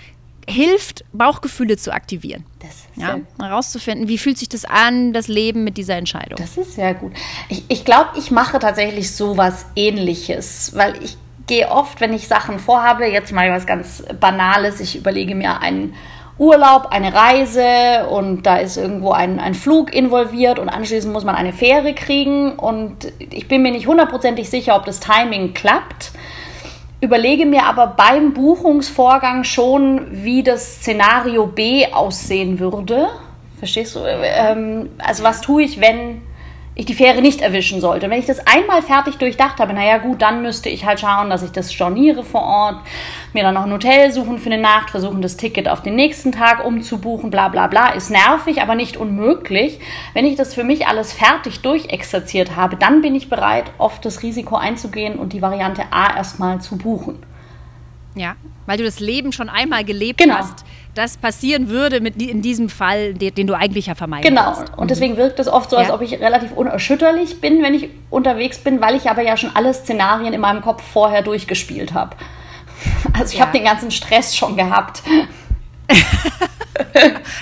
hilft, 0.48 1.04
Bauchgefühle 1.12 1.76
zu 1.76 1.92
aktivieren. 1.92 2.44
Das 2.58 2.88
ja, 2.96 3.20
herauszufinden, 3.38 4.08
wie 4.08 4.18
fühlt 4.18 4.38
sich 4.38 4.48
das 4.48 4.64
an, 4.64 5.12
das 5.12 5.28
Leben 5.28 5.64
mit 5.64 5.76
dieser 5.76 5.96
Entscheidung. 5.96 6.36
Das 6.36 6.56
ist 6.56 6.74
sehr 6.74 6.94
gut. 6.94 7.12
Ich, 7.48 7.64
ich 7.68 7.84
glaube, 7.84 8.10
ich 8.16 8.30
mache 8.30 8.58
tatsächlich 8.58 9.14
so 9.14 9.36
was 9.36 9.66
Ähnliches, 9.76 10.72
weil 10.74 11.02
ich 11.02 11.16
gehe 11.46 11.68
oft, 11.68 12.00
wenn 12.00 12.12
ich 12.12 12.28
Sachen 12.28 12.58
vorhabe, 12.58 13.06
jetzt 13.06 13.32
mal 13.32 13.50
was 13.50 13.66
ganz 13.66 14.02
Banales, 14.18 14.80
ich 14.80 14.96
überlege 14.96 15.34
mir 15.34 15.60
einen 15.60 15.94
Urlaub, 16.40 16.86
eine 16.90 17.12
Reise 17.12 18.08
und 18.08 18.46
da 18.46 18.56
ist 18.56 18.78
irgendwo 18.78 19.12
ein, 19.12 19.38
ein 19.38 19.52
Flug 19.52 19.92
involviert 19.94 20.58
und 20.58 20.70
anschließend 20.70 21.12
muss 21.12 21.22
man 21.22 21.34
eine 21.34 21.52
Fähre 21.52 21.92
kriegen 21.92 22.52
und 22.52 23.12
ich 23.18 23.46
bin 23.46 23.60
mir 23.60 23.70
nicht 23.70 23.86
hundertprozentig 23.86 24.48
sicher, 24.48 24.74
ob 24.74 24.86
das 24.86 25.00
Timing 25.00 25.52
klappt. 25.52 26.12
Überlege 27.02 27.44
mir 27.44 27.64
aber 27.64 27.88
beim 27.88 28.32
Buchungsvorgang 28.32 29.44
schon, 29.44 30.06
wie 30.10 30.42
das 30.42 30.76
Szenario 30.76 31.46
B 31.46 31.86
aussehen 31.92 32.58
würde. 32.58 33.08
Verstehst 33.58 33.94
du? 33.96 34.00
Ähm, 34.06 34.88
also 34.96 35.22
was 35.22 35.42
tue 35.42 35.64
ich, 35.64 35.78
wenn 35.78 36.22
ich 36.80 36.86
die 36.86 36.94
Fähre 36.94 37.20
nicht 37.20 37.42
erwischen 37.42 37.78
sollte. 37.82 38.06
Und 38.06 38.12
wenn 38.12 38.20
ich 38.20 38.26
das 38.26 38.46
einmal 38.46 38.80
fertig 38.80 39.18
durchdacht 39.18 39.60
habe, 39.60 39.74
naja 39.74 39.98
gut, 39.98 40.22
dann 40.22 40.40
müsste 40.40 40.70
ich 40.70 40.86
halt 40.86 40.98
schauen, 40.98 41.28
dass 41.28 41.42
ich 41.42 41.50
das 41.50 41.74
storniere 41.74 42.24
vor 42.24 42.42
Ort, 42.42 42.80
mir 43.34 43.42
dann 43.42 43.52
noch 43.52 43.66
ein 43.66 43.72
Hotel 43.72 44.10
suchen 44.12 44.38
für 44.38 44.50
eine 44.50 44.62
Nacht, 44.62 44.88
versuchen 44.88 45.20
das 45.20 45.36
Ticket 45.36 45.68
auf 45.68 45.82
den 45.82 45.94
nächsten 45.94 46.32
Tag 46.32 46.64
umzubuchen, 46.64 47.30
bla 47.30 47.48
bla 47.48 47.66
bla. 47.66 47.90
Ist 47.90 48.10
nervig, 48.10 48.62
aber 48.62 48.74
nicht 48.76 48.96
unmöglich. 48.96 49.78
Wenn 50.14 50.24
ich 50.24 50.36
das 50.36 50.54
für 50.54 50.64
mich 50.64 50.86
alles 50.86 51.12
fertig 51.12 51.60
durchexerziert 51.60 52.56
habe, 52.56 52.76
dann 52.76 53.02
bin 53.02 53.14
ich 53.14 53.28
bereit, 53.28 53.70
oft 53.76 54.02
das 54.06 54.22
Risiko 54.22 54.56
einzugehen 54.56 55.18
und 55.18 55.34
die 55.34 55.42
Variante 55.42 55.82
A 55.90 56.16
erstmal 56.16 56.62
zu 56.62 56.78
buchen. 56.78 57.22
Ja, 58.14 58.36
weil 58.64 58.78
du 58.78 58.84
das 58.84 59.00
Leben 59.00 59.32
schon 59.32 59.50
einmal 59.50 59.84
gelebt 59.84 60.18
genau. 60.18 60.36
hast 60.36 60.64
das 60.94 61.16
passieren 61.16 61.68
würde 61.68 62.00
mit, 62.00 62.20
in 62.20 62.42
diesem 62.42 62.68
Fall, 62.68 63.14
den, 63.14 63.46
du 63.46 63.54
eigentlich 63.54 63.86
ja 63.86 63.94
vermeiden 63.94 64.28
Genau. 64.34 64.56
willst. 64.58 64.76
Und 64.76 64.90
deswegen 64.90 65.16
wirkt 65.16 65.38
es 65.38 65.46
oft 65.48 65.70
so, 65.70 65.76
als 65.76 65.88
Ja. 65.88 65.94
ob 65.94 66.00
ich 66.02 66.12
relativ 66.12 66.52
unerschütterlich 66.52 67.40
bin, 67.40 67.62
wenn 67.62 67.74
ich 67.74 67.88
unterwegs 68.10 68.58
bin, 68.58 68.80
weil 68.80 68.96
ich 68.96 69.08
aber 69.08 69.22
ja 69.22 69.36
schon 69.36 69.50
alle 69.54 69.72
Szenarien 69.72 70.32
in 70.32 70.40
meinem 70.40 70.62
Kopf 70.62 70.82
vorher 70.82 71.22
durchgespielt 71.22 71.94
habe. 71.94 72.16
Also 73.12 73.32
ich 73.32 73.38
Ja. 73.38 73.46
habe 73.46 73.52
den 73.56 73.64
ganzen 73.64 73.90
Stress 73.90 74.36
schon 74.36 74.56
gehabt. 74.56 75.02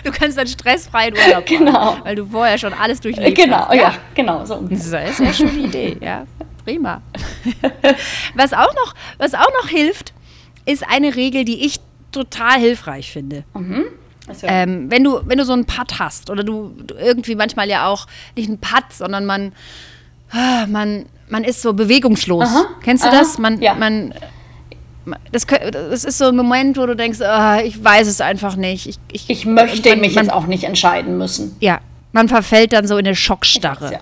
Du 0.04 0.10
kannst 0.10 0.36
dann 0.38 0.46
stressfreien 0.46 1.14
Urlaub 1.14 1.44
machen, 1.50 1.58
Genau. 1.66 1.96
weil 2.02 2.16
du 2.16 2.26
vorher 2.26 2.58
schon 2.58 2.72
alles 2.72 3.00
durchlebt 3.00 3.36
Genau, 3.36 3.68
hast. 3.68 3.74
ja, 3.74 3.94
genau 4.14 4.44
so. 4.44 4.56
Das 4.68 4.86
ist 4.86 4.94
eine 4.94 5.12
sehr 5.12 5.32
schöne 5.32 5.50
Idee, 5.58 5.96
ja. 6.00 6.26
Prima. 6.64 7.00
Was 8.34 8.52
auch 8.52 8.74
noch, 8.74 8.94
was 9.18 9.34
auch 9.34 9.50
noch 9.62 9.68
hilft, 9.68 10.12
ist 10.66 10.84
eine 10.88 11.14
Regel, 11.16 11.44
die 11.44 11.64
ich 11.64 11.76
total 12.12 12.58
hilfreich 12.58 13.10
finde. 13.12 13.44
Also, 14.26 14.46
Ähm, 14.46 14.90
wenn, 14.90 15.04
du, 15.04 15.20
wenn 15.24 15.38
du 15.38 15.44
so 15.44 15.52
einen 15.52 15.64
Putt 15.64 15.98
hast 15.98 16.30
oder 16.30 16.44
du, 16.44 16.74
du 16.86 16.94
irgendwie 16.94 17.34
manchmal 17.34 17.68
ja 17.68 17.86
auch 17.86 18.06
nicht 18.36 18.48
einen 18.48 18.58
Putt, 18.58 18.84
sondern 18.92 19.24
man, 19.24 19.52
ah, 20.30 20.66
man, 20.66 21.06
man 21.28 21.44
ist 21.44 21.62
so 21.62 21.72
bewegungslos. 21.72 22.44
Aha, 22.44 22.66
Kennst 22.82 23.04
du 23.04 23.08
aha, 23.08 23.18
das? 23.18 23.38
Man, 23.38 23.60
ja. 23.62 23.74
man, 23.74 24.14
das, 25.32 25.46
das 25.46 26.04
ist 26.04 26.18
so 26.18 26.26
ein 26.26 26.36
Moment, 26.36 26.76
wo 26.76 26.86
du 26.86 26.94
denkst, 26.94 27.20
ah, 27.22 27.60
ich 27.60 27.82
weiß 27.82 28.06
es 28.06 28.20
einfach 28.20 28.56
nicht. 28.56 28.86
Ich, 28.86 28.98
ich, 29.12 29.30
ich 29.30 29.46
möchte 29.46 29.88
man, 29.88 30.00
mich 30.00 30.14
man, 30.14 30.24
jetzt 30.24 30.32
auch 30.32 30.46
nicht 30.46 30.64
entscheiden 30.64 31.16
müssen. 31.16 31.56
Ja, 31.60 31.80
man 32.12 32.28
verfällt 32.28 32.72
dann 32.72 32.86
so 32.86 32.98
in 32.98 33.06
eine 33.06 33.16
Schockstarre. 33.16 33.92
Ja. 33.92 34.00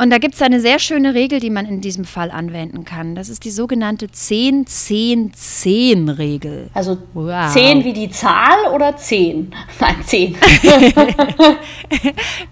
Und 0.00 0.08
da 0.08 0.16
gibt 0.16 0.34
es 0.34 0.40
eine 0.40 0.60
sehr 0.60 0.78
schöne 0.78 1.12
Regel, 1.12 1.40
die 1.40 1.50
man 1.50 1.66
in 1.66 1.82
diesem 1.82 2.06
Fall 2.06 2.30
anwenden 2.30 2.86
kann. 2.86 3.14
Das 3.14 3.28
ist 3.28 3.44
die 3.44 3.50
sogenannte 3.50 4.06
10-10-10-Regel. 4.06 6.70
Also 6.72 6.96
Wow. 7.12 7.52
10 7.52 7.84
wie 7.84 7.92
die 7.92 8.08
Zahl 8.08 8.64
oder 8.72 8.96
10? 8.96 9.54
Nein, 9.80 9.96
10. 10.02 10.36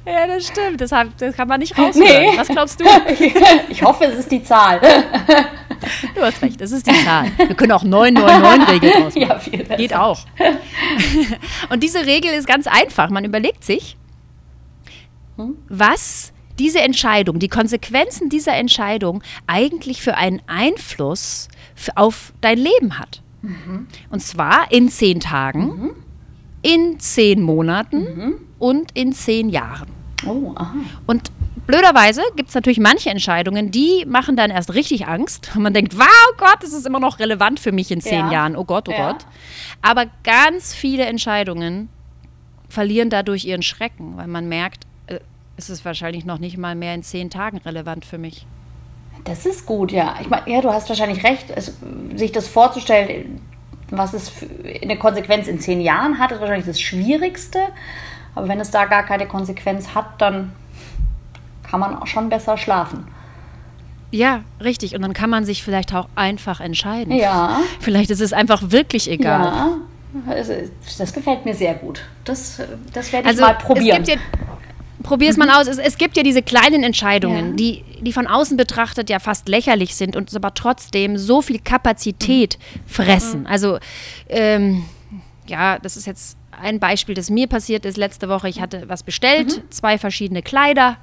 Ja, 0.05 0.27
das 0.27 0.49
stimmt. 0.49 0.83
Das, 0.83 0.91
das 0.91 1.35
kann 1.37 1.49
man 1.49 1.61
nicht 1.61 1.79
raushören. 1.79 2.07
Nee. 2.07 2.33
Was 2.37 2.49
glaubst 2.49 2.79
du? 2.81 2.85
ich 3.71 3.83
hoffe, 3.83 4.05
es 4.05 4.19
ist 4.19 4.31
die 4.31 4.43
Zahl. 4.43 4.79
Du 6.15 6.21
hast 6.21 6.43
recht, 6.43 6.61
das 6.61 6.73
ist 6.73 6.87
die 6.87 7.05
Zahl. 7.05 7.31
Wir 7.39 7.55
können 7.55 7.73
auch 7.73 7.85
999-Regel 7.85 8.91
draus 8.91 9.15
machen. 9.15 9.29
ja, 9.29 9.39
viel 9.39 9.59
besser. 9.61 9.77
Geht 9.77 9.95
auch. 9.95 10.19
Und 11.71 11.83
diese 11.83 12.05
Regel 12.05 12.31
ist 12.33 12.47
ganz 12.47 12.67
einfach. 12.67 13.09
Man 13.09 13.25
überlegt 13.25 13.65
sich, 13.65 13.97
was 15.69 16.35
diese 16.59 16.81
Entscheidung, 16.81 17.39
die 17.39 17.49
Konsequenzen 17.49 18.29
dieser 18.29 18.55
Entscheidung 18.55 19.23
eigentlich 19.47 20.03
für 20.03 20.17
einen 20.17 20.43
Einfluss 20.47 21.49
auf 21.95 22.33
dein 22.41 22.59
Leben 22.59 22.99
hat. 22.99 23.23
Und 24.11 24.21
zwar 24.21 24.71
in 24.73 24.89
zehn 24.89 25.21
Tagen, 25.21 25.91
in 26.63 26.99
zehn 26.99 27.41
Monaten 27.43 28.35
und 28.59 28.91
in 28.95 29.13
zehn 29.13 29.49
Jahren. 29.49 29.89
Oh, 30.27 30.53
aha. 30.57 30.75
Und 31.07 31.31
blöderweise 31.67 32.23
gibt 32.35 32.49
es 32.49 32.55
natürlich 32.57 32.81
manche 32.81 33.11
Entscheidungen, 33.11 33.71
die 33.71 34.05
machen 34.09 34.35
dann 34.37 34.51
erst 34.51 34.75
richtig 34.75 35.07
Angst. 35.07 35.53
Und 35.55 35.63
man 35.63 35.73
denkt, 35.73 35.97
wow 35.97 36.07
Gott, 36.37 36.57
das 36.63 36.73
ist 36.73 36.87
immer 36.87 36.99
noch 36.99 37.21
relevant 37.21 37.61
für 37.61 37.71
mich 37.71 37.93
in 37.93 38.01
zehn 38.01 38.27
Ja. 38.27 38.33
Jahren. 38.33 38.57
Oh 38.57 38.65
Gott, 38.65 38.89
oh 38.89 38.93
Ja. 38.93 39.13
Gott. 39.13 39.27
Aber 39.83 40.07
ganz 40.25 40.75
viele 40.75 41.05
Entscheidungen 41.05 41.89
verlieren 42.69 43.11
dadurch 43.11 43.45
ihren 43.45 43.63
Schrecken, 43.63 44.17
weil 44.17 44.27
man 44.27 44.49
merkt, 44.49 44.88
äh, 45.59 45.61
es 45.61 45.71
ist 45.71 45.85
wahrscheinlich 45.85 46.25
noch 46.25 46.39
nicht 46.39 46.57
mal 46.57 46.75
mehr 46.75 46.95
in 46.95 47.03
zehn 47.03 47.31
Tagen 47.31 47.59
relevant 47.59 48.05
für 48.05 48.19
mich. 48.19 48.47
Das 49.25 49.45
ist 49.45 49.67
gut, 49.67 49.93
ja. 49.93 50.15
Ich 50.21 50.29
meine, 50.31 50.49
ja, 50.51 50.61
du 50.61 50.73
hast 50.73 50.89
wahrscheinlich 50.89 51.25
recht, 51.25 51.47
es, 51.55 51.77
sich 52.15 52.33
das 52.33 52.49
vorzustellen, 52.49 53.41
was 53.91 54.15
es 54.15 54.29
für 54.29 54.47
eine 54.83 54.97
Konsequenz 54.97 55.49
in 55.49 55.59
zehn 55.61 55.81
Jahren 55.81 56.19
hat, 56.19 56.31
ist 56.33 56.41
wahrscheinlich 56.41 56.67
das 56.67 56.81
Schwierigste. 56.81 57.59
Aber 58.35 58.49
wenn 58.49 58.61
es 58.61 58.71
da 58.71 58.85
gar 58.85 59.03
keine 59.05 59.27
Konsequenz 59.27 59.95
hat, 59.95 60.21
dann 60.21 60.53
kann 61.69 61.81
man 61.81 61.97
auch 61.97 62.07
schon 62.07 62.29
besser 62.29 62.57
schlafen. 62.57 63.07
Ja, 64.11 64.43
richtig. 64.63 64.95
Und 64.95 65.03
dann 65.03 65.13
kann 65.13 65.29
man 65.29 65.45
sich 65.45 65.63
vielleicht 65.63 65.95
auch 65.95 66.09
einfach 66.15 66.61
entscheiden. 66.61 67.13
Ja, 67.13 67.61
Vielleicht 67.81 68.11
ist 68.11 68.21
es 68.21 68.33
einfach 68.33 68.71
wirklich 68.71 69.11
egal. 69.11 69.45
ja. 69.45 69.77
Also, 70.27 70.55
das 70.99 71.13
gefällt 71.13 71.45
mir 71.45 71.55
sehr 71.55 71.75
gut. 71.75 72.03
Das, 72.25 72.61
das 72.95 73.13
werde 73.13 73.27
ich 73.29 73.35
Also 73.35 73.43
mal 73.43 73.55
probieren. 73.59 74.03
es 74.03 74.09
gibt 74.09 74.21
ja, 74.21 74.48
probier 75.03 75.31
es 75.31 75.37
mal 75.37 75.51
aus. 75.51 75.67
Es, 75.67 75.79
es 75.79 75.99
gibt 75.99 76.17
ja 76.17 76.23
diese 76.23 76.43
kleinen 76.43 76.83
Entscheidungen, 76.83 77.51
Ja. 77.51 77.57
die, 77.57 77.85
die 78.01 78.13
von 78.13 78.27
außen 78.27 78.57
betrachtet 78.57 79.11
ja 79.11 79.19
fast 79.19 79.49
lächerlich 79.49 79.95
sind 79.95 80.17
und 80.17 80.35
aber 80.35 80.55
trotzdem 80.55 81.17
so 81.17 81.43
viel 81.43 81.59
Kapazität 81.61 82.59
fressen. 82.87 83.47
Also 83.47 83.79
ähm, 84.29 84.85
ja, 85.47 85.79
das 85.79 85.97
ist 85.97 86.07
jetzt 86.07 86.37
ein 86.61 86.81
Beispiel, 86.81 87.15
das 87.15 87.31
mir 87.31 87.47
passiert 87.47 87.85
ist 87.85 87.97
letzte 87.97 88.29
Woche. 88.29 88.49
Ich 88.49 88.61
hatte 88.61 88.85
was 88.89 89.03
bestellt, 89.03 89.63
zwei 89.71 89.97
verschiedene 89.99 90.43
Kleider. 90.43 90.97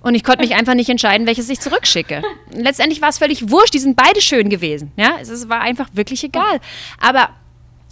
Und 0.00 0.14
ich 0.16 0.24
konnte 0.24 0.42
mich 0.42 0.54
einfach 0.56 0.74
nicht 0.74 0.88
entscheiden, 0.88 1.26
welches 1.28 1.48
ich 1.48 1.60
zurückschicke. 1.60 2.22
Letztendlich 2.52 3.00
war 3.00 3.08
es 3.08 3.18
völlig 3.18 3.50
wurscht, 3.50 3.72
die 3.74 3.78
sind 3.78 3.94
beide 3.96 4.20
schön 4.20 4.48
gewesen. 4.48 4.90
Ja, 4.96 5.12
es 5.20 5.48
war 5.48 5.60
einfach 5.60 5.88
wirklich 5.92 6.24
egal. 6.24 6.60
Aber 7.00 7.30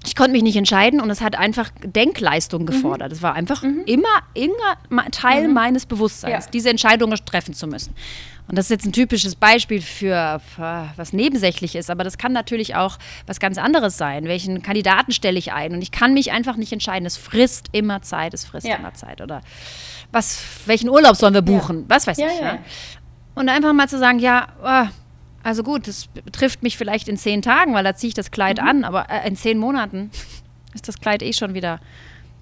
ich 0.06 0.16
konnte 0.16 0.32
mich 0.32 0.42
nicht 0.42 0.56
entscheiden 0.56 1.00
und 1.00 1.10
es 1.10 1.20
hat 1.20 1.36
einfach 1.36 1.70
Denkleistung 1.84 2.64
gefordert. 2.66 3.12
Es 3.12 3.20
war 3.22 3.34
einfach 3.34 3.62
immer, 3.62 4.08
immer 4.34 4.54
ma- 4.88 5.04
Teil 5.10 5.48
meines 5.48 5.84
Bewusstseins, 5.86 6.46
Ja. 6.46 6.50
diese 6.50 6.70
Entscheidung 6.70 7.14
treffen 7.26 7.52
zu 7.54 7.66
müssen. 7.66 7.94
Und 8.48 8.56
das 8.56 8.64
ist 8.66 8.70
jetzt 8.70 8.86
ein 8.86 8.92
typisches 8.92 9.36
Beispiel 9.36 9.80
für, 9.80 10.40
für 10.56 10.88
was 10.96 11.12
nebensächlich 11.12 11.76
ist, 11.76 11.88
aber 11.88 12.02
das 12.02 12.18
kann 12.18 12.32
natürlich 12.32 12.74
auch 12.74 12.98
was 13.26 13.38
ganz 13.38 13.58
anderes 13.58 13.96
sein. 13.96 14.24
Welchen 14.24 14.60
Kandidaten 14.62 15.12
stelle 15.12 15.38
ich 15.38 15.52
ein? 15.52 15.72
Und 15.72 15.82
ich 15.82 15.92
kann 15.92 16.14
mich 16.14 16.32
einfach 16.32 16.56
nicht 16.56 16.72
entscheiden. 16.72 17.06
Es 17.06 17.16
frisst 17.16 17.68
immer 17.72 18.02
Zeit, 18.02 18.34
es 18.34 18.44
frisst 18.44 18.66
Ja. 18.66 18.76
immer 18.76 18.92
Zeit. 18.94 19.20
Oder 19.20 19.42
was, 20.10 20.40
welchen 20.66 20.88
Urlaub 20.88 21.14
sollen 21.14 21.34
wir 21.34 21.42
buchen? 21.42 21.84
Was 21.86 22.08
weiß 22.08 22.16
Ja, 22.18 22.26
ich. 22.26 22.38
ja, 22.40 22.44
Ja. 22.46 22.52
ja. 22.54 22.58
Und 23.36 23.48
einfach 23.48 23.72
mal 23.72 23.88
zu 23.88 23.98
sagen, 24.00 24.18
ja, 24.18 24.48
ah, 24.64 24.88
also 25.42 25.62
gut, 25.62 25.88
das 25.88 26.06
betrifft 26.08 26.62
mich 26.62 26.76
vielleicht 26.76 27.08
in 27.08 27.16
zehn 27.16 27.42
Tagen, 27.42 27.74
weil 27.74 27.84
da 27.84 27.94
ziehe 27.94 28.08
ich 28.08 28.14
das 28.14 28.30
Kleid 28.30 28.60
an, 28.60 28.84
aber 28.84 29.08
äh, 29.10 29.26
in 29.26 29.36
zehn 29.36 29.58
Monaten 29.58 30.10
ist 30.74 30.88
das 30.88 31.00
Kleid 31.00 31.22
eh 31.22 31.32
schon 31.32 31.54
wieder 31.54 31.80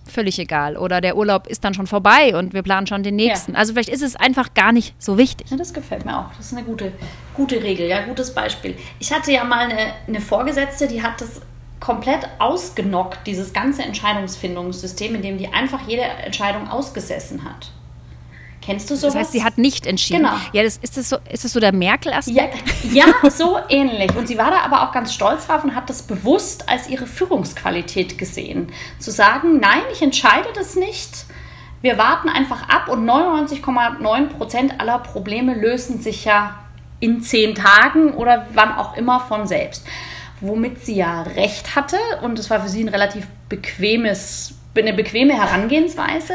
völlig 0.04 0.38
egal. 0.38 0.76
Oder 0.76 1.00
der 1.00 1.16
Urlaub 1.16 1.46
ist 1.46 1.64
dann 1.64 1.74
schon 1.74 1.86
vorbei 1.86 2.34
und 2.34 2.54
wir 2.54 2.62
planen 2.62 2.86
schon 2.86 3.02
den 3.02 3.16
nächsten. 3.16 3.54
Also 3.54 3.72
vielleicht 3.72 3.90
ist 3.90 4.02
es 4.02 4.16
einfach 4.16 4.54
gar 4.54 4.72
nicht 4.72 4.94
so 4.98 5.18
wichtig. 5.18 5.50
Ja, 5.50 5.56
das 5.56 5.74
gefällt 5.74 6.04
mir 6.04 6.18
auch. 6.18 6.30
Das 6.36 6.46
ist 6.46 6.56
eine 6.56 6.64
gute, 6.64 6.92
gute 7.34 7.62
Regel, 7.62 7.86
ja, 7.88 8.04
gutes 8.04 8.34
Beispiel. 8.34 8.74
Ich 8.98 9.12
hatte 9.12 9.32
ja 9.32 9.44
mal 9.44 9.68
eine, 9.68 9.92
eine 10.06 10.20
Vorgesetzte, 10.20 10.88
die 10.88 11.02
hat 11.02 11.20
das 11.20 11.42
komplett 11.80 12.26
ausgenockt, 12.38 13.26
dieses 13.26 13.52
ganze 13.52 13.82
Entscheidungsfindungssystem, 13.82 15.14
in 15.14 15.22
dem 15.22 15.38
die 15.38 15.48
einfach 15.48 15.86
jede 15.86 16.02
Entscheidung 16.02 16.68
ausgesessen 16.68 17.44
hat. 17.44 17.70
Kennst 18.68 18.90
du 18.90 18.96
sowas? 18.96 19.14
Das 19.14 19.22
heißt, 19.22 19.32
sie 19.32 19.44
hat 19.44 19.56
nicht 19.56 19.86
entschieden. 19.86 20.24
Genau. 20.24 20.36
Ja, 20.52 20.62
das, 20.62 20.76
ist, 20.76 20.98
das 20.98 21.08
so, 21.08 21.16
ist 21.32 21.42
das 21.42 21.52
so 21.54 21.58
der 21.58 21.72
Merkel-Aspekt? 21.72 22.54
Ja, 22.92 23.06
ja, 23.22 23.30
so 23.30 23.56
ähnlich. 23.70 24.14
Und 24.14 24.28
sie 24.28 24.36
war 24.36 24.50
da 24.50 24.58
aber 24.58 24.82
auch 24.82 24.92
ganz 24.92 25.14
stolz 25.14 25.46
drauf 25.46 25.64
und 25.64 25.74
hat 25.74 25.88
das 25.88 26.02
bewusst 26.02 26.68
als 26.68 26.86
ihre 26.86 27.06
Führungsqualität 27.06 28.18
gesehen. 28.18 28.70
Zu 28.98 29.10
sagen, 29.10 29.58
nein, 29.58 29.80
ich 29.90 30.02
entscheide 30.02 30.50
das 30.54 30.76
nicht. 30.76 31.24
Wir 31.80 31.96
warten 31.96 32.28
einfach 32.28 32.68
ab 32.68 32.88
und 32.90 33.08
99,9 33.08 34.26
Prozent 34.26 34.78
aller 34.78 34.98
Probleme 34.98 35.54
lösen 35.54 36.02
sich 36.02 36.26
ja 36.26 36.58
in 37.00 37.22
zehn 37.22 37.54
Tagen 37.54 38.12
oder 38.12 38.48
wann 38.52 38.74
auch 38.74 38.98
immer 38.98 39.20
von 39.20 39.46
selbst. 39.46 39.86
Womit 40.42 40.84
sie 40.84 40.96
ja 40.96 41.22
recht 41.22 41.74
hatte 41.74 41.96
und 42.20 42.38
es 42.38 42.50
war 42.50 42.60
für 42.60 42.68
sie 42.68 42.84
ein 42.84 42.88
relativ 42.88 43.26
bequemes, 43.48 44.57
eine 44.80 44.92
bequeme 44.92 45.34
Herangehensweise. 45.34 46.34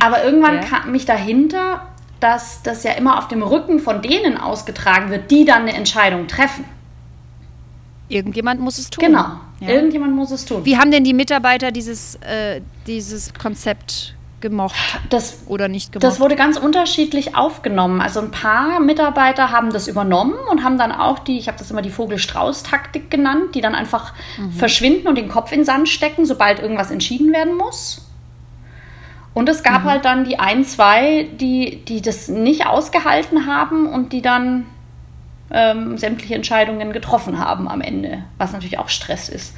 Aber 0.00 0.24
irgendwann 0.24 0.54
Ja. 0.62 0.62
kam 0.62 0.92
mich 0.92 1.04
dahinter, 1.06 1.88
dass 2.20 2.62
das 2.62 2.84
ja 2.84 2.92
immer 2.92 3.18
auf 3.18 3.28
dem 3.28 3.42
Rücken 3.42 3.80
von 3.80 4.00
denen 4.02 4.36
ausgetragen 4.38 5.10
wird, 5.10 5.30
die 5.30 5.44
dann 5.44 5.62
eine 5.62 5.74
Entscheidung 5.74 6.26
treffen. 6.26 6.64
Irgendjemand 8.08 8.60
muss 8.60 8.78
es 8.78 8.90
tun. 8.90 9.04
Genau. 9.04 9.24
Ja. 9.60 9.68
Irgendjemand 9.68 10.14
muss 10.14 10.30
es 10.30 10.44
tun. 10.44 10.64
Wie 10.64 10.76
haben 10.76 10.90
denn 10.90 11.04
die 11.04 11.14
Mitarbeiter 11.14 11.70
dieses, 11.70 12.16
äh, 12.16 12.60
dieses 12.86 13.32
Konzept 13.34 14.13
gemocht 14.44 14.74
Das, 15.08 15.38
oder 15.46 15.68
nicht 15.68 15.90
gemocht? 15.90 16.04
das 16.04 16.20
wurde 16.20 16.36
ganz 16.36 16.58
unterschiedlich 16.58 17.34
aufgenommen. 17.34 18.02
Also 18.02 18.20
ein 18.20 18.30
paar 18.30 18.78
Mitarbeiter 18.78 19.50
haben 19.50 19.72
das 19.72 19.88
übernommen 19.88 20.34
und 20.50 20.62
haben 20.62 20.76
dann 20.76 20.92
auch 20.92 21.18
die, 21.18 21.38
ich 21.38 21.48
habe 21.48 21.58
das 21.58 21.70
immer 21.70 21.80
die 21.80 21.90
Vogel-Strauß-Taktik 21.90 23.10
genannt, 23.10 23.54
die 23.54 23.62
dann 23.62 23.74
einfach 23.74 24.12
verschwinden 24.56 25.08
und 25.08 25.16
den 25.16 25.28
Kopf 25.28 25.50
in 25.50 25.60
den 25.60 25.64
Sand 25.64 25.88
stecken, 25.88 26.26
sobald 26.26 26.60
irgendwas 26.60 26.90
entschieden 26.90 27.32
werden 27.32 27.56
muss. 27.56 28.06
Und 29.32 29.48
es 29.48 29.62
gab 29.62 29.82
halt 29.84 30.04
dann 30.04 30.24
die 30.24 30.38
ein, 30.38 30.64
zwei, 30.64 31.26
die, 31.40 31.82
die 31.84 32.02
das 32.02 32.28
nicht 32.28 32.66
ausgehalten 32.66 33.46
haben 33.46 33.86
und 33.86 34.12
die 34.12 34.22
dann 34.22 34.66
ähm, 35.50 35.96
sämtliche 35.96 36.34
Entscheidungen 36.34 36.92
getroffen 36.92 37.38
haben 37.38 37.66
am 37.66 37.80
Ende, 37.80 38.24
was 38.36 38.52
natürlich 38.52 38.78
auch 38.78 38.90
Stress 38.90 39.28
ist. 39.28 39.56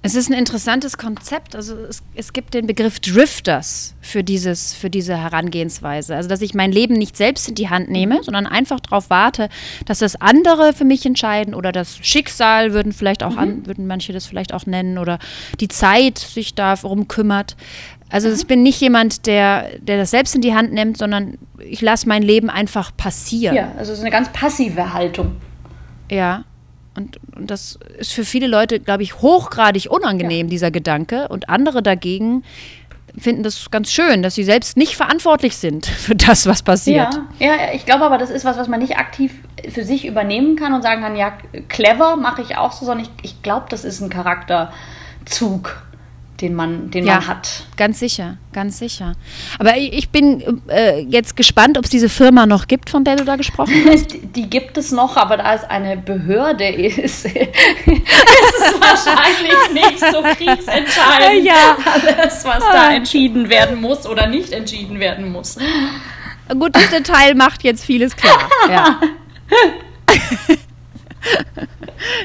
Es 0.00 0.14
ist 0.14 0.30
ein 0.30 0.34
interessantes 0.34 0.96
Konzept. 0.96 1.56
Also 1.56 1.74
es, 1.76 2.02
es, 2.14 2.32
gibt 2.32 2.54
den 2.54 2.66
Begriff 2.66 3.00
Drifters 3.00 3.96
für, 4.00 4.22
dieses, 4.22 4.72
für 4.72 4.90
diese 4.90 5.16
Herangehensweise. 5.16 6.14
Also 6.14 6.28
dass 6.28 6.40
ich 6.40 6.54
mein 6.54 6.70
Leben 6.70 6.94
nicht 6.94 7.16
selbst 7.16 7.48
in 7.48 7.56
die 7.56 7.68
Hand 7.68 7.90
nehme, 7.90 8.22
sondern 8.22 8.46
einfach 8.46 8.78
darauf 8.78 9.10
warte, 9.10 9.48
dass 9.86 9.98
das 9.98 10.20
andere 10.20 10.72
für 10.72 10.84
mich 10.84 11.04
entscheiden 11.04 11.52
oder 11.52 11.72
das 11.72 11.98
Schicksal 12.00 12.72
würden 12.72 12.92
vielleicht 12.92 13.24
auch 13.24 13.32
mhm. 13.32 13.38
an, 13.38 13.66
würden 13.66 13.86
manche 13.88 14.12
das 14.12 14.26
vielleicht 14.26 14.54
auch 14.54 14.66
nennen 14.66 14.98
oder 14.98 15.18
die 15.58 15.68
Zeit 15.68 16.18
sich 16.18 16.54
darum 16.54 17.08
kümmert. 17.08 17.56
Also 18.08 18.28
mhm. 18.28 18.34
ich 18.34 18.46
bin 18.46 18.62
nicht 18.62 18.80
jemand, 18.80 19.26
der, 19.26 19.78
der 19.80 19.98
das 19.98 20.12
selbst 20.12 20.34
in 20.34 20.40
die 20.40 20.54
Hand 20.54 20.72
nimmt, 20.72 20.96
sondern 20.96 21.38
ich 21.58 21.80
lasse 21.80 22.08
mein 22.08 22.22
Leben 22.22 22.50
einfach 22.50 22.96
passieren. 22.96 23.56
Ja, 23.56 23.72
also 23.76 23.92
es 23.92 23.98
ist 23.98 24.04
eine 24.04 24.12
ganz 24.12 24.28
passive 24.32 24.94
Haltung. 24.94 25.36
Ja. 26.10 26.44
Und, 26.98 27.20
und 27.36 27.48
das 27.48 27.78
ist 27.96 28.12
für 28.12 28.24
viele 28.24 28.48
Leute, 28.48 28.80
glaube 28.80 29.04
ich, 29.04 29.22
hochgradig 29.22 29.88
unangenehm, 29.88 30.46
ja. 30.46 30.50
dieser 30.50 30.70
Gedanke. 30.72 31.28
Und 31.28 31.48
andere 31.48 31.80
dagegen 31.80 32.42
finden 33.16 33.44
das 33.44 33.70
ganz 33.70 33.92
schön, 33.92 34.22
dass 34.22 34.34
sie 34.34 34.42
selbst 34.42 34.76
nicht 34.76 34.96
verantwortlich 34.96 35.56
sind 35.56 35.86
für 35.86 36.16
das, 36.16 36.46
was 36.46 36.62
passiert. 36.62 37.14
Ja, 37.38 37.46
ja 37.46 37.54
ich 37.72 37.86
glaube 37.86 38.04
aber, 38.04 38.18
das 38.18 38.30
ist 38.30 38.44
was, 38.44 38.58
was 38.58 38.66
man 38.66 38.80
nicht 38.80 38.96
aktiv 38.96 39.32
für 39.68 39.84
sich 39.84 40.06
übernehmen 40.06 40.56
kann 40.56 40.74
und 40.74 40.82
sagen 40.82 41.02
kann, 41.02 41.14
ja, 41.14 41.32
clever 41.68 42.16
mache 42.16 42.42
ich 42.42 42.56
auch 42.56 42.72
so, 42.72 42.84
sondern 42.84 43.06
ich, 43.06 43.24
ich 43.30 43.42
glaube, 43.42 43.66
das 43.70 43.84
ist 43.84 44.00
ein 44.00 44.10
Charakterzug 44.10 45.82
den 46.40 46.54
man, 46.54 46.90
den 46.90 47.04
ja, 47.04 47.14
man 47.14 47.26
hat. 47.26 47.64
Ganz 47.76 47.98
sicher, 47.98 48.36
ganz 48.52 48.78
sicher. 48.78 49.14
Aber 49.58 49.76
ich 49.76 50.10
bin 50.10 50.62
äh, 50.68 51.00
jetzt 51.00 51.36
gespannt, 51.36 51.76
ob 51.76 51.84
es 51.84 51.90
diese 51.90 52.08
Firma 52.08 52.46
noch 52.46 52.68
gibt, 52.68 52.90
von 52.90 53.02
der 53.02 53.16
du 53.16 53.24
da 53.24 53.36
gesprochen 53.36 53.74
hast. 53.90 54.06
die, 54.36 54.48
gibt 54.48 54.78
es 54.78 54.92
noch, 54.92 55.16
aber 55.16 55.36
da 55.38 55.54
es 55.54 55.64
eine 55.64 55.96
Behörde 55.96 56.68
ist, 56.68 57.24
ist 57.24 57.26
es 57.26 58.80
wahrscheinlich 58.80 59.72
nicht 59.72 60.00
so 60.00 60.22
kriegsentscheidend, 60.22 61.44
ja. 61.44 61.76
alles, 61.84 62.44
was 62.44 62.60
da 62.60 62.88
ah. 62.88 62.94
entschieden 62.94 63.48
werden 63.48 63.80
muss 63.80 64.06
oder 64.06 64.26
nicht 64.28 64.52
entschieden 64.52 65.00
werden 65.00 65.32
muss. 65.32 65.56
Gut, 66.48 66.74
das 66.74 66.90
Detail 66.90 67.34
macht 67.34 67.64
jetzt 67.64 67.84
vieles 67.84 68.14
klar. 68.16 68.38
Ja. 68.70 69.00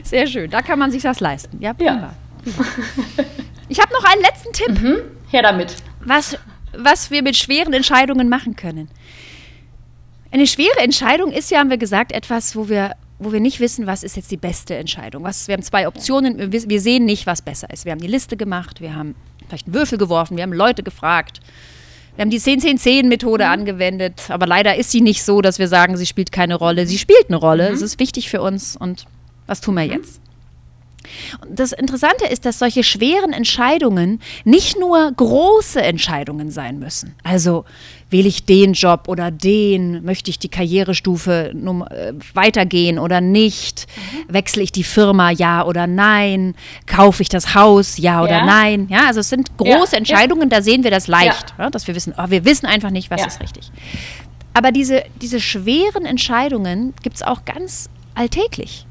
Sehr 0.04 0.28
schön, 0.28 0.50
da 0.50 0.62
kann 0.62 0.78
man 0.78 0.92
sich 0.92 1.02
das 1.02 1.20
leisten. 1.20 1.58
Ja, 1.60 1.74
prima. 1.74 2.14
Ja. 2.46 3.24
Ich 3.70 3.80
habe 3.80 3.94
noch 3.94 4.04
einen 4.04 4.22
letzten 4.22 4.54
Tipp. 4.54 4.82
Mhm. 4.82 4.98
Her 5.30 5.42
damit. 5.42 5.76
Was, 6.06 6.38
was 6.74 7.12
wir 7.12 7.24
mit 7.24 7.36
schweren 7.36 7.74
Entscheidungen 7.74 8.30
machen 8.30 8.56
können. 8.56 8.90
Eine 10.32 10.48
schwere 10.48 10.80
Entscheidung 10.80 11.32
ist 11.32 11.52
ja, 11.52 11.60
haben 11.60 11.70
wir 11.70 11.78
gesagt, 11.78 12.12
etwas, 12.12 12.56
wo 12.56 12.68
wir, 12.68 12.96
wo 13.20 13.32
wir 13.32 13.40
nicht 13.40 13.60
wissen, 13.60 13.86
was 13.86 14.04
ist 14.04 14.16
jetzt 14.16 14.32
die 14.32 14.38
beste 14.38 14.76
Entscheidung. 14.76 15.24
Was, 15.24 15.48
wir 15.48 15.54
haben 15.54 15.62
zwei 15.62 15.88
Optionen, 15.88 16.52
wir, 16.52 16.82
sehen 16.82 17.06
nicht, 17.06 17.28
was 17.28 17.44
besser 17.44 17.70
ist. 17.72 17.86
Wir 17.86 17.92
haben 17.92 18.02
die 18.02 18.08
Liste 18.08 18.36
gemacht, 18.36 18.82
wir 18.82 18.96
haben 18.96 19.16
vielleicht 19.48 19.68
einen 19.68 19.76
Würfel 19.76 20.00
geworfen, 20.00 20.36
wir 20.36 20.44
haben 20.44 20.54
Leute 20.54 20.82
gefragt. 20.82 21.40
Wir 22.16 22.24
haben 22.24 22.30
die 22.30 22.40
10-10-10-Methode 22.40 23.46
mhm. 23.46 23.52
angewendet, 23.52 24.30
aber 24.30 24.48
leider 24.48 24.76
ist 24.76 24.92
sie 24.92 25.02
nicht 25.02 25.24
so, 25.24 25.42
dass 25.42 25.60
wir 25.60 25.68
sagen, 25.68 25.98
sie 25.98 26.06
spielt 26.06 26.32
keine 26.32 26.56
Rolle. 26.56 26.86
Sie 26.88 26.98
spielt 26.98 27.28
eine 27.30 27.38
Rolle, 27.38 27.70
es 27.70 27.80
mhm. 27.80 27.86
ist 27.86 28.00
wichtig 28.00 28.30
für 28.30 28.42
uns 28.42 28.76
und 28.76 29.06
was 29.46 29.62
tun 29.62 29.76
wir 29.76 29.86
mhm. 29.86 29.92
jetzt? 29.92 30.20
Das 31.50 31.72
Interessante 31.72 32.26
ist, 32.26 32.46
dass 32.46 32.60
solche 32.60 32.84
schweren 32.84 33.34
Entscheidungen 33.34 34.20
nicht 34.44 34.80
nur 34.80 35.12
große 35.12 35.82
Entscheidungen 35.82 36.52
sein 36.52 36.80
müssen. 36.80 37.16
Also 37.24 37.66
wähle 38.10 38.28
ich 38.28 38.46
den 38.46 38.74
Job 38.74 39.08
oder 39.08 39.32
den, 39.32 40.06
möchte 40.06 40.30
ich 40.30 40.40
die 40.40 40.48
Karrierestufe 40.48 41.52
äh, 41.52 42.14
weitergehen 42.34 43.00
oder 43.00 43.20
nicht, 43.20 43.88
mhm. 43.96 44.34
wechsle 44.34 44.62
ich 44.62 44.72
die 44.72 44.84
Firma, 44.84 45.32
ja 45.32 45.66
oder 45.66 45.88
nein, 45.88 46.56
kaufe 46.86 47.24
ich 47.24 47.30
das 47.30 47.56
Haus, 47.56 47.98
ja, 47.98 48.14
ja. 48.14 48.24
oder 48.24 48.46
nein. 48.46 48.88
Ja, 48.90 49.08
also 49.08 49.20
es 49.20 49.30
sind 49.30 49.58
große 49.58 49.94
ja. 49.94 49.98
Entscheidungen, 49.98 50.50
da 50.50 50.62
sehen 50.62 50.84
wir 50.84 50.92
das 50.92 51.08
leicht, 51.08 51.54
ja. 51.58 51.70
dass 51.70 51.88
wir 51.88 51.96
wissen, 51.96 52.14
oh, 52.18 52.30
wir 52.30 52.46
wissen 52.46 52.68
einfach 52.68 52.92
nicht, 52.92 53.10
was 53.10 53.26
ist 53.26 53.42
richtig. 53.42 53.72
Aber 54.54 54.72
diese, 54.72 55.04
diese 55.22 55.40
schweren 55.40 56.06
Entscheidungen 56.06 56.94
gibt 57.02 57.16
es 57.16 57.24
auch 57.24 57.44
ganz 57.46 57.90
alltäglich. 58.14 58.86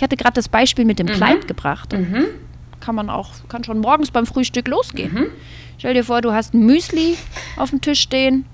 Ich 0.00 0.02
hatte 0.02 0.16
gerade 0.16 0.32
das 0.32 0.48
Beispiel 0.48 0.86
mit 0.86 0.98
dem 0.98 1.08
mhm. 1.08 1.12
Kleid 1.12 1.46
gebracht. 1.46 1.92
Mhm. 1.92 2.24
Kann 2.80 2.94
man 2.94 3.10
auch, 3.10 3.32
kann 3.50 3.64
schon 3.64 3.80
morgens 3.80 4.10
beim 4.10 4.24
Frühstück 4.24 4.66
losgehen. 4.66 5.12
Mhm. 5.12 5.26
Stell 5.76 5.92
dir 5.92 6.04
vor, 6.04 6.22
du 6.22 6.32
hast 6.32 6.54
ein 6.54 6.64
Müsli 6.64 7.18
auf 7.58 7.68
dem 7.68 7.82
Tisch 7.82 8.00
stehen 8.00 8.46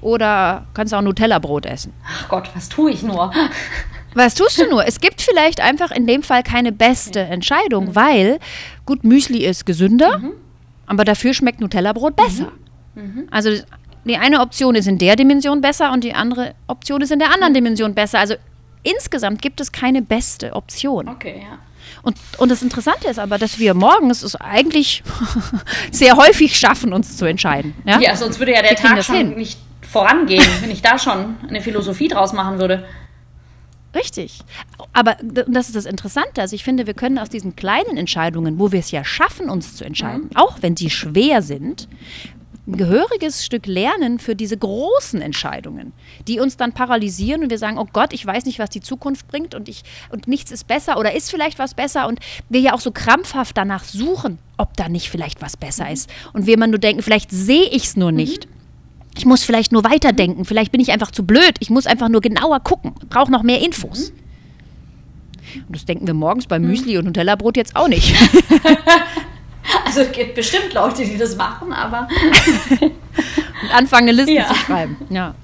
oder 0.00 0.66
kannst 0.72 0.94
auch 0.94 1.02
Nutella-Brot 1.02 1.66
essen. 1.66 1.92
Ach 2.06 2.28
Gott, 2.28 2.48
was 2.54 2.68
tue 2.68 2.92
ich 2.92 3.02
nur? 3.02 3.32
Was 4.14 4.36
tust 4.36 4.60
du 4.60 4.70
nur? 4.70 4.86
Es 4.86 5.00
gibt 5.00 5.20
vielleicht 5.20 5.60
einfach 5.60 5.90
in 5.90 6.06
dem 6.06 6.22
Fall 6.22 6.44
keine 6.44 6.70
beste 6.70 7.18
Entscheidung, 7.18 7.86
mhm. 7.86 7.96
weil, 7.96 8.38
gut, 8.86 9.02
Müsli 9.02 9.44
ist 9.44 9.66
gesünder, 9.66 10.18
mhm. 10.18 10.34
aber 10.86 11.04
dafür 11.04 11.34
schmeckt 11.34 11.60
Nutella-Brot 11.60 12.14
besser. 12.14 12.52
Mhm. 12.94 13.26
Also 13.32 13.50
die 14.04 14.16
eine 14.16 14.38
Option 14.38 14.76
ist 14.76 14.86
in 14.86 14.98
der 14.98 15.16
Dimension 15.16 15.60
besser 15.60 15.90
und 15.90 16.04
die 16.04 16.14
andere 16.14 16.54
Option 16.68 17.00
ist 17.00 17.10
in 17.10 17.18
der 17.18 17.34
anderen 17.34 17.54
Dimension 17.54 17.96
besser. 17.96 18.20
Also 18.20 18.36
insgesamt 18.84 19.42
gibt 19.42 19.60
es 19.60 19.72
keine 19.72 20.00
beste 20.00 20.52
Option. 20.54 21.08
Okay, 21.08 21.42
ja. 21.42 21.58
Und, 22.02 22.16
und 22.38 22.50
das 22.50 22.62
Interessante 22.62 23.08
ist 23.08 23.18
aber, 23.18 23.38
dass 23.38 23.58
wir 23.58 23.74
morgens 23.74 24.22
es 24.22 24.36
eigentlich 24.36 25.02
sehr 25.90 26.16
häufig 26.16 26.56
schaffen, 26.56 26.92
uns 26.92 27.16
zu 27.16 27.24
entscheiden. 27.24 27.74
Ja, 27.84 28.00
ja 28.00 28.16
sonst 28.16 28.38
würde 28.38 28.52
ja 28.52 28.62
der 28.62 28.70
wir 28.70 28.76
Tag 28.76 29.04
schon 29.04 29.16
hin. 29.16 29.34
nicht 29.36 29.58
vorangehen, 29.82 30.44
wenn 30.60 30.70
ich 30.70 30.82
da 30.82 30.98
schon 30.98 31.36
eine 31.48 31.60
Philosophie 31.60 32.08
draus 32.08 32.32
machen 32.32 32.58
würde. 32.58 32.84
Richtig. 33.94 34.40
Aber 34.92 35.16
das 35.22 35.68
ist 35.68 35.76
das 35.76 35.86
Interessante. 35.86 36.40
Also 36.40 36.56
ich 36.56 36.64
finde, 36.64 36.86
wir 36.86 36.94
können 36.94 37.18
aus 37.18 37.28
diesen 37.28 37.54
kleinen 37.54 37.96
Entscheidungen, 37.96 38.58
wo 38.58 38.72
wir 38.72 38.80
es 38.80 38.90
ja 38.90 39.04
schaffen, 39.04 39.48
uns 39.48 39.76
zu 39.76 39.84
entscheiden, 39.84 40.30
mhm. 40.30 40.36
auch 40.36 40.58
wenn 40.60 40.76
sie 40.76 40.90
schwer 40.90 41.42
sind, 41.42 41.88
ein 42.66 42.76
gehöriges 42.76 43.44
Stück 43.44 43.66
lernen 43.66 44.18
für 44.18 44.34
diese 44.34 44.56
großen 44.56 45.20
Entscheidungen, 45.20 45.92
die 46.26 46.40
uns 46.40 46.56
dann 46.56 46.72
paralysieren 46.72 47.42
und 47.42 47.50
wir 47.50 47.58
sagen, 47.58 47.78
oh 47.78 47.86
Gott, 47.92 48.12
ich 48.12 48.24
weiß 48.24 48.46
nicht, 48.46 48.58
was 48.58 48.70
die 48.70 48.80
Zukunft 48.80 49.28
bringt 49.28 49.54
und, 49.54 49.68
ich, 49.68 49.82
und 50.10 50.28
nichts 50.28 50.50
ist 50.50 50.66
besser 50.66 50.98
oder 50.98 51.14
ist 51.14 51.30
vielleicht 51.30 51.58
was 51.58 51.74
besser 51.74 52.08
und 52.08 52.20
wir 52.48 52.60
ja 52.60 52.72
auch 52.72 52.80
so 52.80 52.90
krampfhaft 52.90 53.56
danach 53.56 53.84
suchen, 53.84 54.38
ob 54.56 54.76
da 54.76 54.88
nicht 54.88 55.10
vielleicht 55.10 55.42
was 55.42 55.56
besser 55.56 55.90
ist. 55.90 56.08
Und 56.32 56.46
wir 56.46 56.54
immer 56.54 56.66
nur 56.66 56.78
denken, 56.78 57.02
vielleicht 57.02 57.30
sehe 57.30 57.68
ich 57.68 57.84
es 57.84 57.96
nur 57.96 58.12
mhm. 58.12 58.16
nicht. 58.16 58.48
Ich 59.16 59.26
muss 59.26 59.44
vielleicht 59.44 59.70
nur 59.70 59.84
weiterdenken, 59.84 60.44
vielleicht 60.44 60.72
bin 60.72 60.80
ich 60.80 60.90
einfach 60.90 61.10
zu 61.10 61.24
blöd, 61.24 61.56
ich 61.60 61.70
muss 61.70 61.86
einfach 61.86 62.08
nur 62.08 62.22
genauer 62.22 62.60
gucken, 62.60 62.94
brauche 63.10 63.30
noch 63.30 63.42
mehr 63.42 63.60
Infos. 63.60 64.10
Mhm. 64.10 65.64
Und 65.68 65.76
das 65.76 65.84
denken 65.84 66.06
wir 66.06 66.14
morgens 66.14 66.46
beim 66.46 66.62
Müsli 66.62 66.96
und 66.98 67.04
Nutella-Brot 67.04 67.56
jetzt 67.56 67.76
auch 67.76 67.88
nicht. 67.88 68.12
Also 69.96 70.08
es 70.08 70.12
gibt 70.16 70.34
bestimmt 70.34 70.74
Leute, 70.74 71.04
die 71.04 71.16
das 71.16 71.36
machen, 71.36 71.72
aber. 71.72 72.08
und 72.80 73.70
anfangen, 73.72 74.08
eine 74.08 74.12
Liste 74.16 74.32
ja. 74.32 74.48
zu 74.48 74.54
schreiben. 74.56 74.96
Ja. 75.08 75.36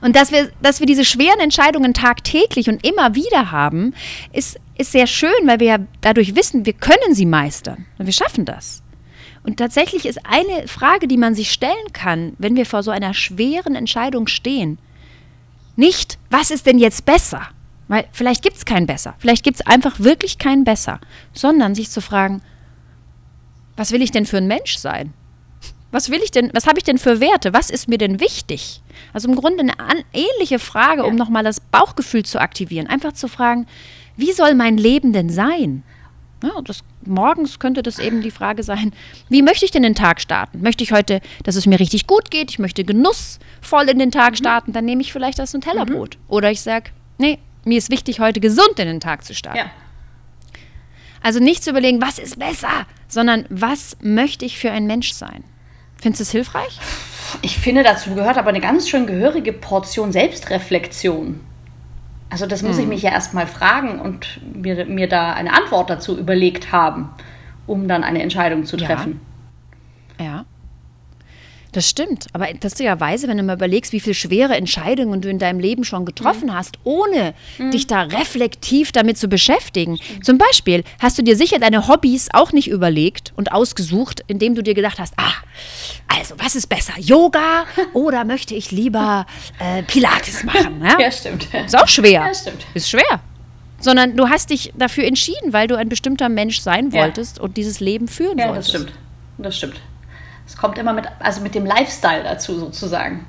Und 0.00 0.16
dass 0.16 0.32
wir, 0.32 0.50
dass 0.60 0.80
wir 0.80 0.88
diese 0.88 1.04
schweren 1.04 1.38
Entscheidungen 1.38 1.94
tagtäglich 1.94 2.68
und 2.68 2.84
immer 2.84 3.14
wieder 3.14 3.52
haben, 3.52 3.94
ist, 4.32 4.58
ist 4.76 4.90
sehr 4.90 5.06
schön, 5.06 5.30
weil 5.44 5.60
wir 5.60 5.66
ja 5.68 5.78
dadurch 6.00 6.34
wissen, 6.34 6.66
wir 6.66 6.72
können 6.72 7.14
sie 7.14 7.26
meistern. 7.26 7.86
Und 7.96 8.06
wir 8.06 8.12
schaffen 8.12 8.44
das. 8.44 8.82
Und 9.44 9.56
tatsächlich 9.56 10.04
ist 10.04 10.18
eine 10.26 10.66
Frage, 10.66 11.06
die 11.06 11.16
man 11.16 11.36
sich 11.36 11.52
stellen 11.52 11.92
kann, 11.92 12.32
wenn 12.38 12.56
wir 12.56 12.66
vor 12.66 12.82
so 12.82 12.90
einer 12.90 13.14
schweren 13.14 13.76
Entscheidung 13.76 14.26
stehen, 14.26 14.78
nicht, 15.76 16.18
was 16.28 16.50
ist 16.50 16.66
denn 16.66 16.80
jetzt 16.80 17.04
besser? 17.04 17.42
Weil 17.86 18.04
vielleicht 18.10 18.42
gibt 18.42 18.56
es 18.56 18.64
kein 18.64 18.86
besser. 18.86 19.14
Vielleicht 19.20 19.44
gibt 19.44 19.60
es 19.60 19.66
einfach 19.66 20.00
wirklich 20.00 20.38
kein 20.38 20.64
besser. 20.64 20.98
Sondern 21.32 21.76
sich 21.76 21.88
zu 21.88 22.00
fragen, 22.00 22.42
was 23.78 23.92
will 23.92 24.02
ich 24.02 24.10
denn 24.10 24.26
für 24.26 24.38
ein 24.38 24.46
Mensch 24.46 24.76
sein? 24.76 25.14
Was 25.90 26.10
will 26.10 26.20
ich 26.22 26.30
denn, 26.30 26.50
was 26.52 26.66
habe 26.66 26.78
ich 26.78 26.84
denn 26.84 26.98
für 26.98 27.20
Werte? 27.20 27.54
Was 27.54 27.70
ist 27.70 27.88
mir 27.88 27.96
denn 27.96 28.20
wichtig? 28.20 28.82
Also 29.14 29.28
im 29.28 29.36
Grunde 29.36 29.60
eine 29.60 29.78
an, 29.78 30.02
ähnliche 30.12 30.58
Frage, 30.58 31.04
um 31.04 31.14
nochmal 31.14 31.44
das 31.44 31.60
Bauchgefühl 31.60 32.24
zu 32.24 32.40
aktivieren. 32.40 32.88
Einfach 32.88 33.12
zu 33.12 33.26
fragen, 33.28 33.66
wie 34.16 34.32
soll 34.32 34.54
mein 34.54 34.76
Leben 34.76 35.12
denn 35.12 35.30
sein? 35.30 35.82
Ja, 36.42 36.60
das, 36.62 36.80
morgens 37.06 37.58
könnte 37.58 37.82
das 37.82 37.98
eben 37.98 38.20
die 38.20 38.30
Frage 38.30 38.62
sein, 38.62 38.92
wie 39.28 39.42
möchte 39.42 39.64
ich 39.64 39.70
denn 39.70 39.82
den 39.82 39.94
Tag 39.94 40.20
starten? 40.20 40.60
Möchte 40.60 40.84
ich 40.84 40.92
heute, 40.92 41.20
dass 41.44 41.56
es 41.56 41.66
mir 41.66 41.80
richtig 41.80 42.06
gut 42.06 42.30
geht? 42.30 42.50
Ich 42.50 42.58
möchte 42.58 42.84
genussvoll 42.84 43.88
in 43.88 43.98
den 43.98 44.10
Tag 44.10 44.32
mhm. 44.32 44.36
starten? 44.36 44.72
Dann 44.72 44.84
nehme 44.84 45.02
ich 45.02 45.12
vielleicht 45.12 45.38
das 45.38 45.54
Nutella-Brot. 45.54 46.16
Mhm. 46.16 46.22
Oder 46.28 46.50
ich 46.50 46.60
sage, 46.60 46.90
nee, 47.16 47.38
mir 47.64 47.78
ist 47.78 47.90
wichtig, 47.90 48.20
heute 48.20 48.40
gesund 48.40 48.78
in 48.78 48.88
den 48.88 49.00
Tag 49.00 49.24
zu 49.24 49.34
starten. 49.34 49.58
Ja. 49.58 49.70
Also 51.22 51.40
nicht 51.40 51.64
zu 51.64 51.70
überlegen, 51.70 52.00
was 52.00 52.18
ist 52.18 52.38
besser, 52.38 52.86
sondern 53.08 53.44
was 53.48 53.96
möchte 54.00 54.44
ich 54.44 54.58
für 54.58 54.70
ein 54.70 54.86
Mensch 54.86 55.12
sein? 55.12 55.44
Findest 56.00 56.20
du 56.20 56.22
es 56.22 56.30
hilfreich? 56.30 56.78
Ich 57.42 57.58
finde, 57.58 57.82
dazu 57.82 58.14
gehört 58.14 58.38
aber 58.38 58.48
eine 58.48 58.60
ganz 58.60 58.88
schön 58.88 59.06
gehörige 59.06 59.52
Portion 59.52 60.12
Selbstreflexion. 60.12 61.40
Also 62.30 62.46
das 62.46 62.62
muss 62.62 62.76
hm. 62.76 62.82
ich 62.82 62.88
mich 62.88 63.02
ja 63.02 63.10
erstmal 63.10 63.46
fragen 63.46 64.00
und 64.00 64.40
mir, 64.54 64.84
mir 64.86 65.08
da 65.08 65.32
eine 65.32 65.52
Antwort 65.52 65.90
dazu 65.90 66.16
überlegt 66.18 66.72
haben, 66.72 67.10
um 67.66 67.88
dann 67.88 68.04
eine 68.04 68.22
Entscheidung 68.22 68.64
zu 68.64 68.76
treffen. 68.76 69.20
Ja. 70.18 70.24
ja. 70.24 70.44
Das 71.78 71.88
stimmt. 71.88 72.26
Aber 72.32 72.48
lustigerweise, 72.60 73.28
wenn 73.28 73.36
du 73.36 73.44
mal 73.44 73.54
überlegst, 73.54 73.92
wie 73.92 74.00
viele 74.00 74.14
schwere 74.14 74.56
Entscheidungen 74.56 75.20
du 75.20 75.30
in 75.30 75.38
deinem 75.38 75.60
Leben 75.60 75.84
schon 75.84 76.04
getroffen 76.04 76.52
hast, 76.52 76.76
ohne 76.82 77.34
dich 77.72 77.86
da 77.86 78.02
reflektiv 78.02 78.90
damit 78.90 79.16
zu 79.16 79.28
beschäftigen. 79.28 79.96
Zum 80.24 80.38
Beispiel 80.38 80.82
hast 80.98 81.18
du 81.18 81.22
dir 81.22 81.36
sicher 81.36 81.60
deine 81.60 81.86
Hobbys 81.86 82.30
auch 82.32 82.50
nicht 82.50 82.66
überlegt 82.66 83.32
und 83.36 83.52
ausgesucht, 83.52 84.24
indem 84.26 84.56
du 84.56 84.64
dir 84.64 84.74
gedacht 84.74 84.98
hast, 84.98 85.14
ah, 85.18 85.30
also 86.08 86.34
was 86.38 86.56
ist 86.56 86.66
besser, 86.68 86.94
Yoga 86.98 87.64
oder 87.92 88.24
möchte 88.24 88.56
ich 88.56 88.72
lieber 88.72 89.24
äh, 89.60 89.84
Pilates 89.84 90.42
machen? 90.42 90.82
Ja? 90.84 90.98
Ja, 91.00 91.12
stimmt. 91.12 91.46
Ist 91.64 91.78
auch 91.78 91.86
schwer. 91.86 92.10
Ja, 92.26 92.34
stimmt. 92.34 92.66
Ist 92.74 92.90
schwer. 92.90 93.20
Sondern 93.78 94.16
du 94.16 94.28
hast 94.28 94.50
dich 94.50 94.72
dafür 94.76 95.04
entschieden, 95.04 95.52
weil 95.52 95.68
du 95.68 95.76
ein 95.76 95.88
bestimmter 95.88 96.28
Mensch 96.28 96.58
sein 96.58 96.90
Ja. 96.90 97.02
wolltest 97.02 97.38
und 97.38 97.56
dieses 97.56 97.78
Leben 97.78 98.08
führen 98.08 98.36
Ja, 98.38 98.48
wolltest. 98.48 98.74
das 98.74 98.80
stimmt. 98.82 98.92
Das 99.38 99.56
stimmt. 99.56 99.80
Es 100.48 100.56
kommt 100.56 100.78
immer 100.78 100.94
mit, 100.94 101.04
also 101.20 101.42
mit 101.42 101.54
dem 101.54 101.64
Lifestyle 101.66 102.24
dazu 102.24 102.58
sozusagen. 102.58 103.26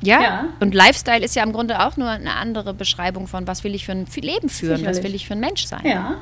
Ja? 0.00 0.22
Ja. 0.22 0.44
Und 0.60 0.74
Lifestyle 0.74 1.22
ist 1.22 1.34
ja 1.36 1.42
im 1.42 1.52
Grunde 1.52 1.80
auch 1.84 1.96
nur 1.96 2.08
eine 2.08 2.34
andere 2.36 2.72
Beschreibung 2.72 3.26
von, 3.26 3.46
was 3.46 3.64
will 3.64 3.74
ich 3.74 3.84
für 3.84 3.92
ein 3.92 4.06
Leben 4.14 4.48
führen, 4.48 4.72
was 4.72 4.78
Sicherlich. 4.80 5.02
will 5.04 5.14
ich 5.14 5.26
für 5.26 5.34
ein 5.34 5.40
Mensch 5.40 5.66
sein. 5.66 5.82
Ja. 5.84 6.16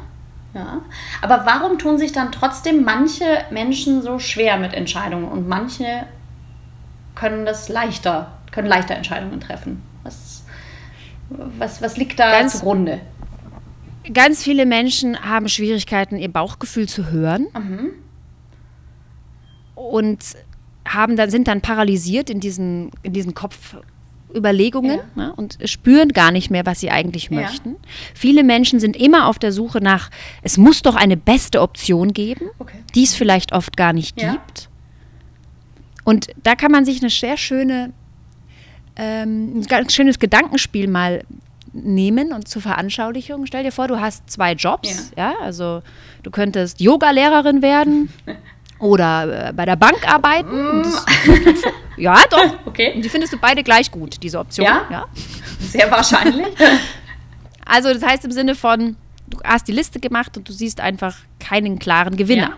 Ja. 0.55 0.81
Aber 1.21 1.45
warum 1.45 1.79
tun 1.79 1.99
sich 1.99 2.11
dann 2.13 2.33
trotzdem 2.33 2.83
manche 2.83 3.25
Menschen 3.51 4.03
so 4.03 4.19
schwer 4.19 4.57
mit 4.57 4.73
Entscheidungen 4.73 5.29
und 5.29 5.47
manche 5.47 6.07
können 7.15 7.45
das 7.45 7.69
leichter, 7.69 8.33
können 8.51 8.67
leichter 8.67 8.95
Entscheidungen 8.97 9.41
treffen? 9.41 9.83
Was, 10.03 10.43
was, 11.29 11.83
was 11.83 11.97
liegt 11.99 12.19
da 12.19 12.31
Ganz- 12.31 12.55
zugrunde? 12.55 13.01
Ganz 14.15 14.43
viele 14.43 14.65
Menschen 14.65 15.21
haben 15.23 15.51
Schwierigkeiten, 15.51 16.17
ihr 16.17 16.33
Bauchgefühl 16.33 16.89
zu 16.89 17.11
hören. 17.11 17.47
Mhm. 17.55 17.91
Und 19.79 20.19
haben 20.87 21.17
dann, 21.17 21.31
sind 21.31 21.49
dann 21.49 21.61
paralysiert 21.61 22.31
in 22.31 22.41
diesen, 22.41 22.91
in 23.03 23.13
diesen 23.13 23.35
Kopfüberlegungen 23.35 24.99
Ja. 24.99 25.05
ne, 25.27 25.33
und 25.35 25.59
spüren 25.65 26.11
gar 26.11 26.31
nicht 26.33 26.51
mehr, 26.51 26.65
was 26.67 26.81
sie 26.81 26.91
eigentlich 26.91 27.25
Ja. 27.31 27.43
möchten. 27.43 27.77
Viele 28.15 28.43
Menschen 28.43 28.81
sind 28.81 28.97
immer 28.97 29.27
auf 29.27 29.39
der 29.39 29.53
Suche 29.53 29.81
nach, 29.81 30.11
es 30.43 30.57
muss 30.57 30.83
doch 30.83 30.95
eine 30.97 31.17
beste 31.17 31.61
Option 31.61 32.13
geben, 32.13 32.47
Okay. 32.59 32.79
die 32.95 33.03
es 33.05 33.15
vielleicht 33.15 33.53
oft 33.53 33.77
gar 33.77 33.93
nicht 33.93 34.21
Ja. 34.21 34.33
gibt. 34.33 34.69
Und 36.05 36.29
da 36.43 36.55
kann 36.55 36.73
man 36.73 36.85
sich 36.87 37.01
eine 37.03 37.11
sehr 37.11 37.37
schöne, 37.37 37.93
ähm, 38.97 39.59
ein 39.59 39.63
ganz 39.67 39.93
schönes 39.93 40.19
Gedankenspiel 40.19 40.89
mal 40.89 41.23
nehmen 41.75 42.33
und 42.33 42.49
zur 42.49 42.63
Veranschaulichung. 42.63 43.45
Stell 43.45 43.63
dir 43.63 43.73
vor, 43.73 43.89
du 43.89 44.01
hast 44.01 44.29
zwei 44.31 44.53
Jobs, 44.55 45.13
ja, 45.19 45.35
also 45.43 45.83
du 46.23 46.31
könntest 46.31 46.81
Yoga-Lehrerin 46.81 47.61
werden 47.61 48.09
oder 48.79 49.49
äh, 49.49 49.53
bei 49.53 49.65
der 49.65 49.77
Bank 49.77 50.07
arbeiten. 50.09 50.69
Und 50.69 50.83
das, 50.85 51.05
ja, 51.97 52.17
doch. 52.31 52.43
Und 52.43 52.59
Okay. 52.67 53.01
die 53.01 53.09
findest 53.09 53.33
du 53.33 53.39
beide 53.39 53.63
gleich 53.63 53.91
gut, 53.91 54.23
diese 54.23 54.39
Option. 54.39 54.67
Ja? 54.67 54.83
ja. 54.91 55.05
Sehr 55.61 55.91
wahrscheinlich. 55.91 56.47
Also 57.71 57.93
das 57.93 58.03
heißt 58.03 58.25
im 58.25 58.33
Sinne 58.33 58.55
von, 58.55 58.97
du 59.27 59.37
hast 59.45 59.69
die 59.69 59.73
Liste 59.73 60.01
gemacht 60.01 60.39
und 60.39 60.49
du 60.49 60.55
siehst 60.55 60.81
einfach 60.81 61.15
keinen 61.39 61.79
klaren 61.79 62.17
Gewinner. 62.17 62.49
Ja. 62.49 62.57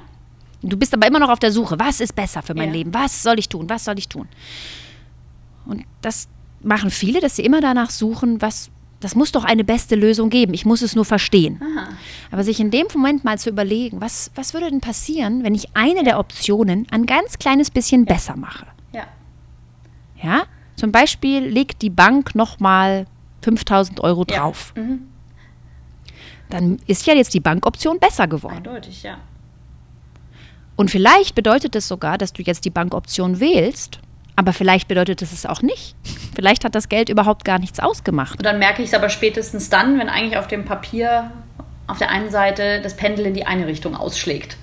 Du 0.62 0.76
bist 0.76 0.94
aber 0.94 1.04
immer 1.08 1.18
noch 1.18 1.30
auf 1.30 1.40
der 1.40 1.50
Suche. 1.50 1.76
Was 1.80 2.00
ist 2.00 2.14
besser 2.14 2.42
für 2.42 2.54
mein 2.54 2.68
Ja. 2.68 2.74
Leben? 2.74 2.94
Was 2.94 3.24
soll 3.24 3.40
ich 3.40 3.48
tun? 3.48 3.68
Was 3.68 3.86
soll 3.86 3.98
ich 3.98 4.08
tun? 4.08 4.28
Und 5.66 5.82
das 6.00 6.28
machen 6.62 6.90
viele, 6.92 7.18
dass 7.20 7.34
sie 7.34 7.44
immer 7.44 7.60
danach 7.60 7.90
suchen, 7.90 8.40
was, 8.40 8.70
das 9.00 9.16
muss 9.16 9.32
doch 9.32 9.42
eine 9.42 9.64
beste 9.64 9.96
Lösung 9.96 10.30
geben. 10.30 10.54
Ich 10.54 10.64
muss 10.64 10.80
es 10.80 10.94
nur 10.94 11.04
verstehen. 11.04 11.60
Aha. 11.60 11.88
Aber 12.30 12.44
sich 12.44 12.60
in 12.60 12.70
dem 12.70 12.86
Moment 12.94 13.24
mal 13.24 13.38
zu 13.38 13.50
überlegen, 13.50 14.00
was, 14.00 14.30
was 14.34 14.54
würde 14.54 14.70
denn 14.70 14.80
passieren, 14.80 15.42
wenn 15.42 15.54
ich 15.54 15.74
eine 15.74 16.04
der 16.04 16.18
Optionen 16.18 16.86
ein 16.90 17.06
ganz 17.06 17.38
kleines 17.38 17.70
bisschen 17.70 18.04
besser 18.04 18.36
mache? 18.36 18.66
Ja. 18.92 19.04
Ja? 20.22 20.42
Zum 20.76 20.92
Beispiel 20.92 21.40
legt 21.44 21.82
die 21.82 21.90
Bank 21.90 22.34
nochmal 22.34 23.06
5000 23.42 24.00
Euro 24.00 24.24
Ja. 24.30 24.38
drauf. 24.38 24.72
Mhm. 24.76 25.02
Dann 26.48 26.78
ist 26.86 27.06
ja 27.06 27.14
jetzt 27.14 27.34
die 27.34 27.40
Bankoption 27.40 27.98
besser 27.98 28.26
geworden. 28.26 28.56
Eindeutig, 28.58 29.02
ja. 29.02 29.18
Und 30.76 30.90
vielleicht 30.90 31.34
bedeutet 31.34 31.76
es 31.76 31.86
sogar, 31.88 32.16
dass 32.16 32.32
du 32.32 32.42
jetzt 32.42 32.64
die 32.64 32.70
Bankoption 32.70 33.38
wählst, 33.38 34.00
aber 34.34 34.52
vielleicht 34.52 34.88
bedeutet 34.88 35.20
es 35.20 35.32
es 35.32 35.44
auch 35.46 35.62
nicht. 35.62 35.94
Vielleicht 36.34 36.64
hat 36.64 36.74
das 36.74 36.88
Geld 36.88 37.08
überhaupt 37.08 37.44
gar 37.44 37.58
nichts 37.58 37.78
ausgemacht. 37.80 38.38
Und 38.38 38.46
dann 38.46 38.58
merke 38.58 38.82
ich 38.82 38.88
es 38.88 38.94
aber 38.94 39.10
spätestens 39.10 39.68
dann, 39.68 39.98
wenn 39.98 40.08
eigentlich 40.08 40.38
auf 40.38 40.48
dem 40.48 40.64
Papier 40.64 41.30
auf 41.90 41.98
der 41.98 42.10
einen 42.10 42.30
Seite 42.30 42.80
das 42.82 42.96
Pendel 42.96 43.26
in 43.26 43.34
die 43.34 43.46
eine 43.46 43.66
Richtung 43.66 43.94
ausschlägt. 43.96 44.56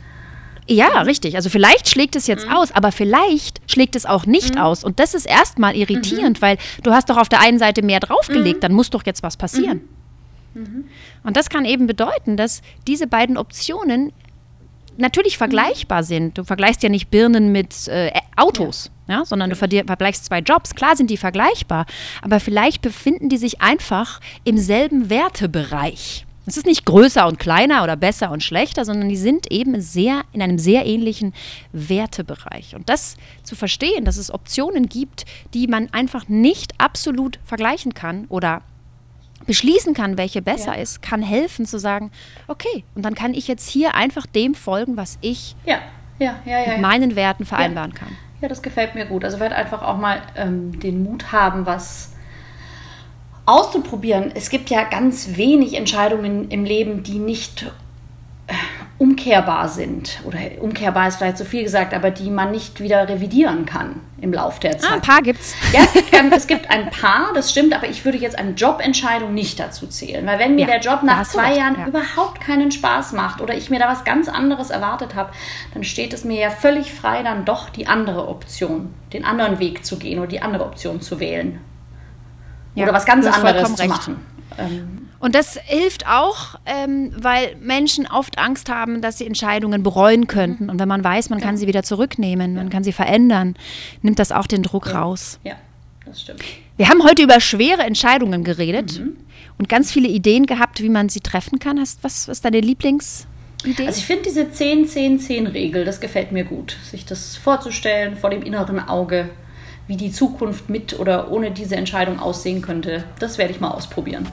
Ja, 0.70 1.02
richtig. 1.04 1.36
Also 1.36 1.50
vielleicht 1.50 1.88
schlägt 1.88 2.16
es 2.18 2.28
jetzt 2.28 2.46
aus, 2.52 2.74
aber 2.74 2.92
vielleicht 2.92 3.62
schlägt 3.72 3.96
es 3.96 4.06
auch 4.06 4.26
nicht 4.26 4.60
aus. 4.60 4.84
Und 4.84 5.00
das 5.00 5.14
ist 5.14 5.26
erstmal 5.26 5.76
irritierend, 5.76 6.42
weil 6.42 6.58
du 6.84 6.92
hast 6.92 7.10
doch 7.10 7.18
auf 7.18 7.30
der 7.30 7.40
einen 7.40 7.58
Seite 7.58 7.82
mehr 7.84 8.02
draufgelegt, 8.02 8.64
dann 8.64 8.74
muss 8.74 8.90
doch 8.90 9.06
jetzt 9.06 9.24
was 9.24 9.38
passieren. 9.38 9.82
Und 11.24 11.38
das 11.38 11.50
kann 11.50 11.64
eben 11.66 11.88
bedeuten, 11.88 12.36
dass 12.36 12.62
diese 12.86 13.08
beiden 13.08 13.38
Optionen 13.38 14.12
natürlich 14.98 15.38
vergleichbar 15.38 16.04
sind. 16.04 16.38
Du 16.38 16.44
vergleichst 16.44 16.84
ja 16.84 16.90
nicht 16.90 17.10
Birnen 17.12 17.52
mit 17.52 17.88
äh, 17.88 18.12
Autos, 18.36 18.92
ja. 19.08 19.24
sondern 19.24 19.50
du 19.50 19.56
verdi- 19.56 19.86
vergleichst 19.86 20.26
zwei 20.26 20.40
Jobs. 20.40 20.76
Klar 20.76 20.96
sind 20.98 21.10
die 21.10 21.18
vergleichbar, 21.18 21.86
aber 22.22 22.40
vielleicht 22.40 22.82
befinden 22.82 23.30
die 23.30 23.38
sich 23.38 23.62
einfach 23.62 24.20
im 24.44 24.58
selben 24.58 25.10
Wertebereich. 25.10 26.26
Es 26.48 26.56
ist 26.56 26.66
nicht 26.66 26.86
größer 26.86 27.28
und 27.28 27.40
kleiner 27.40 27.84
oder 27.84 27.98
besser 27.98 28.32
und 28.32 28.42
schlechter, 28.42 28.86
sondern 28.86 29.10
die 29.10 29.18
sind 29.18 29.52
eben 29.52 29.82
sehr 29.82 30.22
in 30.32 30.42
einem 30.42 30.58
sehr 30.58 30.86
ähnlichen 30.86 31.34
Wertebereich. 31.74 32.74
Und 32.74 32.88
das 32.90 33.18
zu 33.44 33.56
verstehen, 33.56 34.06
dass 34.06 34.16
es 34.16 34.34
Optionen 34.34 34.88
gibt, 34.88 35.26
die 35.54 35.68
man 35.68 35.90
einfach 35.92 36.30
nicht 36.30 36.74
absolut 36.80 37.38
vergleichen 37.44 37.94
kann 37.94 38.26
oder 38.30 38.62
beschließen 39.46 39.94
kann, 39.94 40.18
welche 40.18 40.42
besser 40.42 40.76
Ja. 40.76 40.82
ist, 40.82 41.02
kann 41.02 41.22
helfen 41.22 41.66
zu 41.66 41.80
sagen, 41.80 42.12
okay, 42.48 42.84
und 42.96 43.04
dann 43.04 43.14
kann 43.14 43.34
ich 43.34 43.48
jetzt 43.48 43.70
hier 43.70 43.94
einfach 43.96 44.26
dem 44.26 44.56
folgen, 44.56 44.98
was 44.98 45.18
ich 45.22 45.56
Ja, 45.66 45.80
ja, 46.20 46.36
mit 46.46 46.82
meinen 46.82 47.16
Werten 47.16 47.46
vereinbaren 47.46 47.94
kann. 47.94 48.18
Ja, 48.42 48.48
das 48.48 48.62
gefällt 48.62 48.96
mir 48.96 49.06
gut. 49.06 49.26
Also 49.26 49.40
werde 49.40 49.56
einfach 49.56 49.82
auch 49.82 49.98
mal 49.98 50.22
ähm, 50.36 50.80
den 50.80 51.04
Mut 51.04 51.32
haben, 51.32 51.66
was 51.66 52.14
auszuprobieren. 53.48 54.32
Es 54.36 54.50
gibt 54.50 54.70
ja 54.70 54.84
ganz 54.84 55.38
wenig 55.38 55.74
Entscheidungen 55.76 56.50
im 56.52 56.64
Leben, 56.66 57.02
die 57.04 57.18
nicht 57.18 57.64
äh, 58.48 58.54
umkehrbar 59.00 59.70
sind. 59.70 60.20
Oder 60.26 60.40
umkehrbar 60.60 61.08
ist 61.08 61.18
vielleicht 61.18 61.38
zu 61.38 61.46
viel 61.46 61.64
gesagt, 61.64 61.94
aber 61.94 62.12
die 62.12 62.30
man 62.30 62.52
nicht 62.52 62.82
wieder 62.82 63.08
revidieren 63.08 63.66
kann 63.66 64.02
im 64.20 64.34
Lauf 64.34 64.60
der 64.60 64.76
Ah, 64.76 64.78
Zeit. 64.80 64.92
ein 64.94 65.02
paar 65.02 65.22
gibt's. 65.22 65.54
Ja, 65.74 65.82
es 65.82 65.94
gibt, 65.94 66.14
ähm, 66.14 66.32
es 66.36 66.48
gibt 66.48 66.70
ein 66.70 66.90
paar, 66.90 67.32
das 67.36 67.52
stimmt, 67.52 67.74
aber 67.76 67.88
ich 67.88 68.04
würde 68.04 68.18
jetzt 68.18 68.38
eine 68.38 68.52
Jobentscheidung 68.52 69.34
nicht 69.34 69.60
dazu 69.60 69.88
zählen. 69.88 70.26
Weil 70.26 70.40
wenn 70.40 70.56
mir 70.56 70.62
Ja, 70.62 70.68
der 70.68 70.80
Job 70.80 71.04
nach 71.04 71.26
zwei 71.28 71.56
Jahren 71.56 71.78
ja. 71.80 71.88
überhaupt 71.88 72.42
keinen 72.42 72.72
Spaß 72.72 73.14
macht 73.14 73.40
oder 73.40 73.56
ich 73.56 73.70
mir 73.70 73.80
da 73.80 73.88
was 73.88 74.04
ganz 74.04 74.28
anderes 74.28 74.72
erwartet 74.72 75.16
habe, 75.16 75.32
dann 75.74 75.84
steht 75.84 76.12
es 76.14 76.24
mir 76.26 76.40
ja 76.40 76.50
völlig 76.50 76.92
frei, 76.94 77.22
dann 77.24 77.46
doch 77.46 77.70
die 77.70 77.88
andere 77.88 78.28
Option, 78.28 78.94
den 79.14 79.24
anderen 79.24 79.60
Weg 79.60 79.86
zu 79.86 79.98
gehen 80.00 80.18
oder 80.20 80.28
die 80.28 80.42
andere 80.42 80.66
Option 80.66 81.00
zu 81.02 81.20
wählen. 81.20 81.62
Ja, 82.78 82.84
oder 82.86 82.94
was 82.94 83.06
ganz 83.06 83.26
anderes 83.26 83.76
zu 83.76 83.88
machen. 83.88 84.16
Ähm, 84.58 85.08
Und 85.20 85.34
das 85.36 85.58
hilft 85.66 86.08
auch, 86.08 86.60
ähm, 86.66 87.12
weil 87.18 87.56
Menschen 87.60 88.08
oft 88.08 88.38
Angst 88.38 88.70
haben, 88.70 89.02
dass 89.02 89.18
sie 89.18 89.26
Entscheidungen 89.26 89.82
bereuen 89.84 90.28
könnten. 90.28 90.70
Und 90.70 90.80
wenn 90.80 90.88
man 90.88 91.04
weiß, 91.04 91.30
man 91.30 91.40
kann 91.42 91.58
sie 91.58 91.68
wieder 91.68 91.84
zurücknehmen, 91.84 92.54
man 92.56 92.70
kann 92.70 92.84
sie 92.84 92.92
verändern, 92.94 93.56
nimmt 94.04 94.20
das 94.20 94.32
auch 94.32 94.48
den 94.48 94.64
Druck 94.64 94.94
raus. 94.94 95.40
ja, 95.44 95.56
das 96.06 96.22
stimmt. 96.22 96.42
Wir 96.78 96.90
haben 96.90 97.04
heute 97.04 97.24
über 97.24 97.40
schwere 97.40 97.82
Entscheidungen 97.82 98.44
geredet 98.44 99.00
Mhm. 99.00 99.18
und 99.58 99.68
ganz 99.68 99.92
viele 99.92 100.08
Ideen 100.08 100.46
gehabt, 100.46 100.82
wie 100.84 100.90
man 100.90 101.10
sie 101.10 101.22
treffen 101.22 101.58
kann. 101.58 101.80
Hast, 101.80 102.04
was 102.04 102.28
was 102.28 102.38
ist 102.38 102.46
deine 102.46 102.60
Lieblingsidee? 102.60 103.88
Also 103.88 103.98
ich 103.98 104.06
finde 104.06 104.24
diese 104.30 104.44
10-10-10-Regel, 104.44 105.86
das 105.86 106.00
gefällt 106.00 106.32
mir 106.32 106.44
gut. 106.44 106.78
Sich 106.84 107.06
das 107.06 107.36
vorzustellen 107.36 108.16
vor 108.16 108.30
dem 108.30 108.44
inneren 108.44 108.80
Auge, 108.80 109.30
wie 109.88 109.98
die 109.98 110.12
Zukunft 110.12 110.70
mit 110.70 111.00
oder 111.00 111.32
ohne 111.32 111.52
diese 111.52 111.76
Entscheidung 111.76 112.20
aussehen 112.20 112.62
könnte, 112.62 113.04
das 113.20 113.38
werde 113.38 113.54
ich 113.54 113.60
mal 113.60 113.72
ausprobieren. 113.72 114.28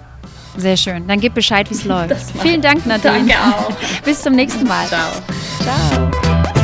Sehr 0.57 0.77
schön. 0.77 1.07
Dann 1.09 1.21
gib 1.21 1.35
Bescheid, 1.35 1.69
wie 1.71 1.75
es 1.75 1.85
läuft. 1.85 2.15
Vielen. 2.41 2.61
Dank, 2.61 2.87
Nadine. 2.87 3.27
Danke 3.27 3.35
auch. 3.35 3.73
Bis 4.05 4.23
zum 4.23 4.35
nächsten 4.35 4.67
Mal. 4.67 4.87
Ciao. 4.87 5.11
Ciao. 5.63 6.64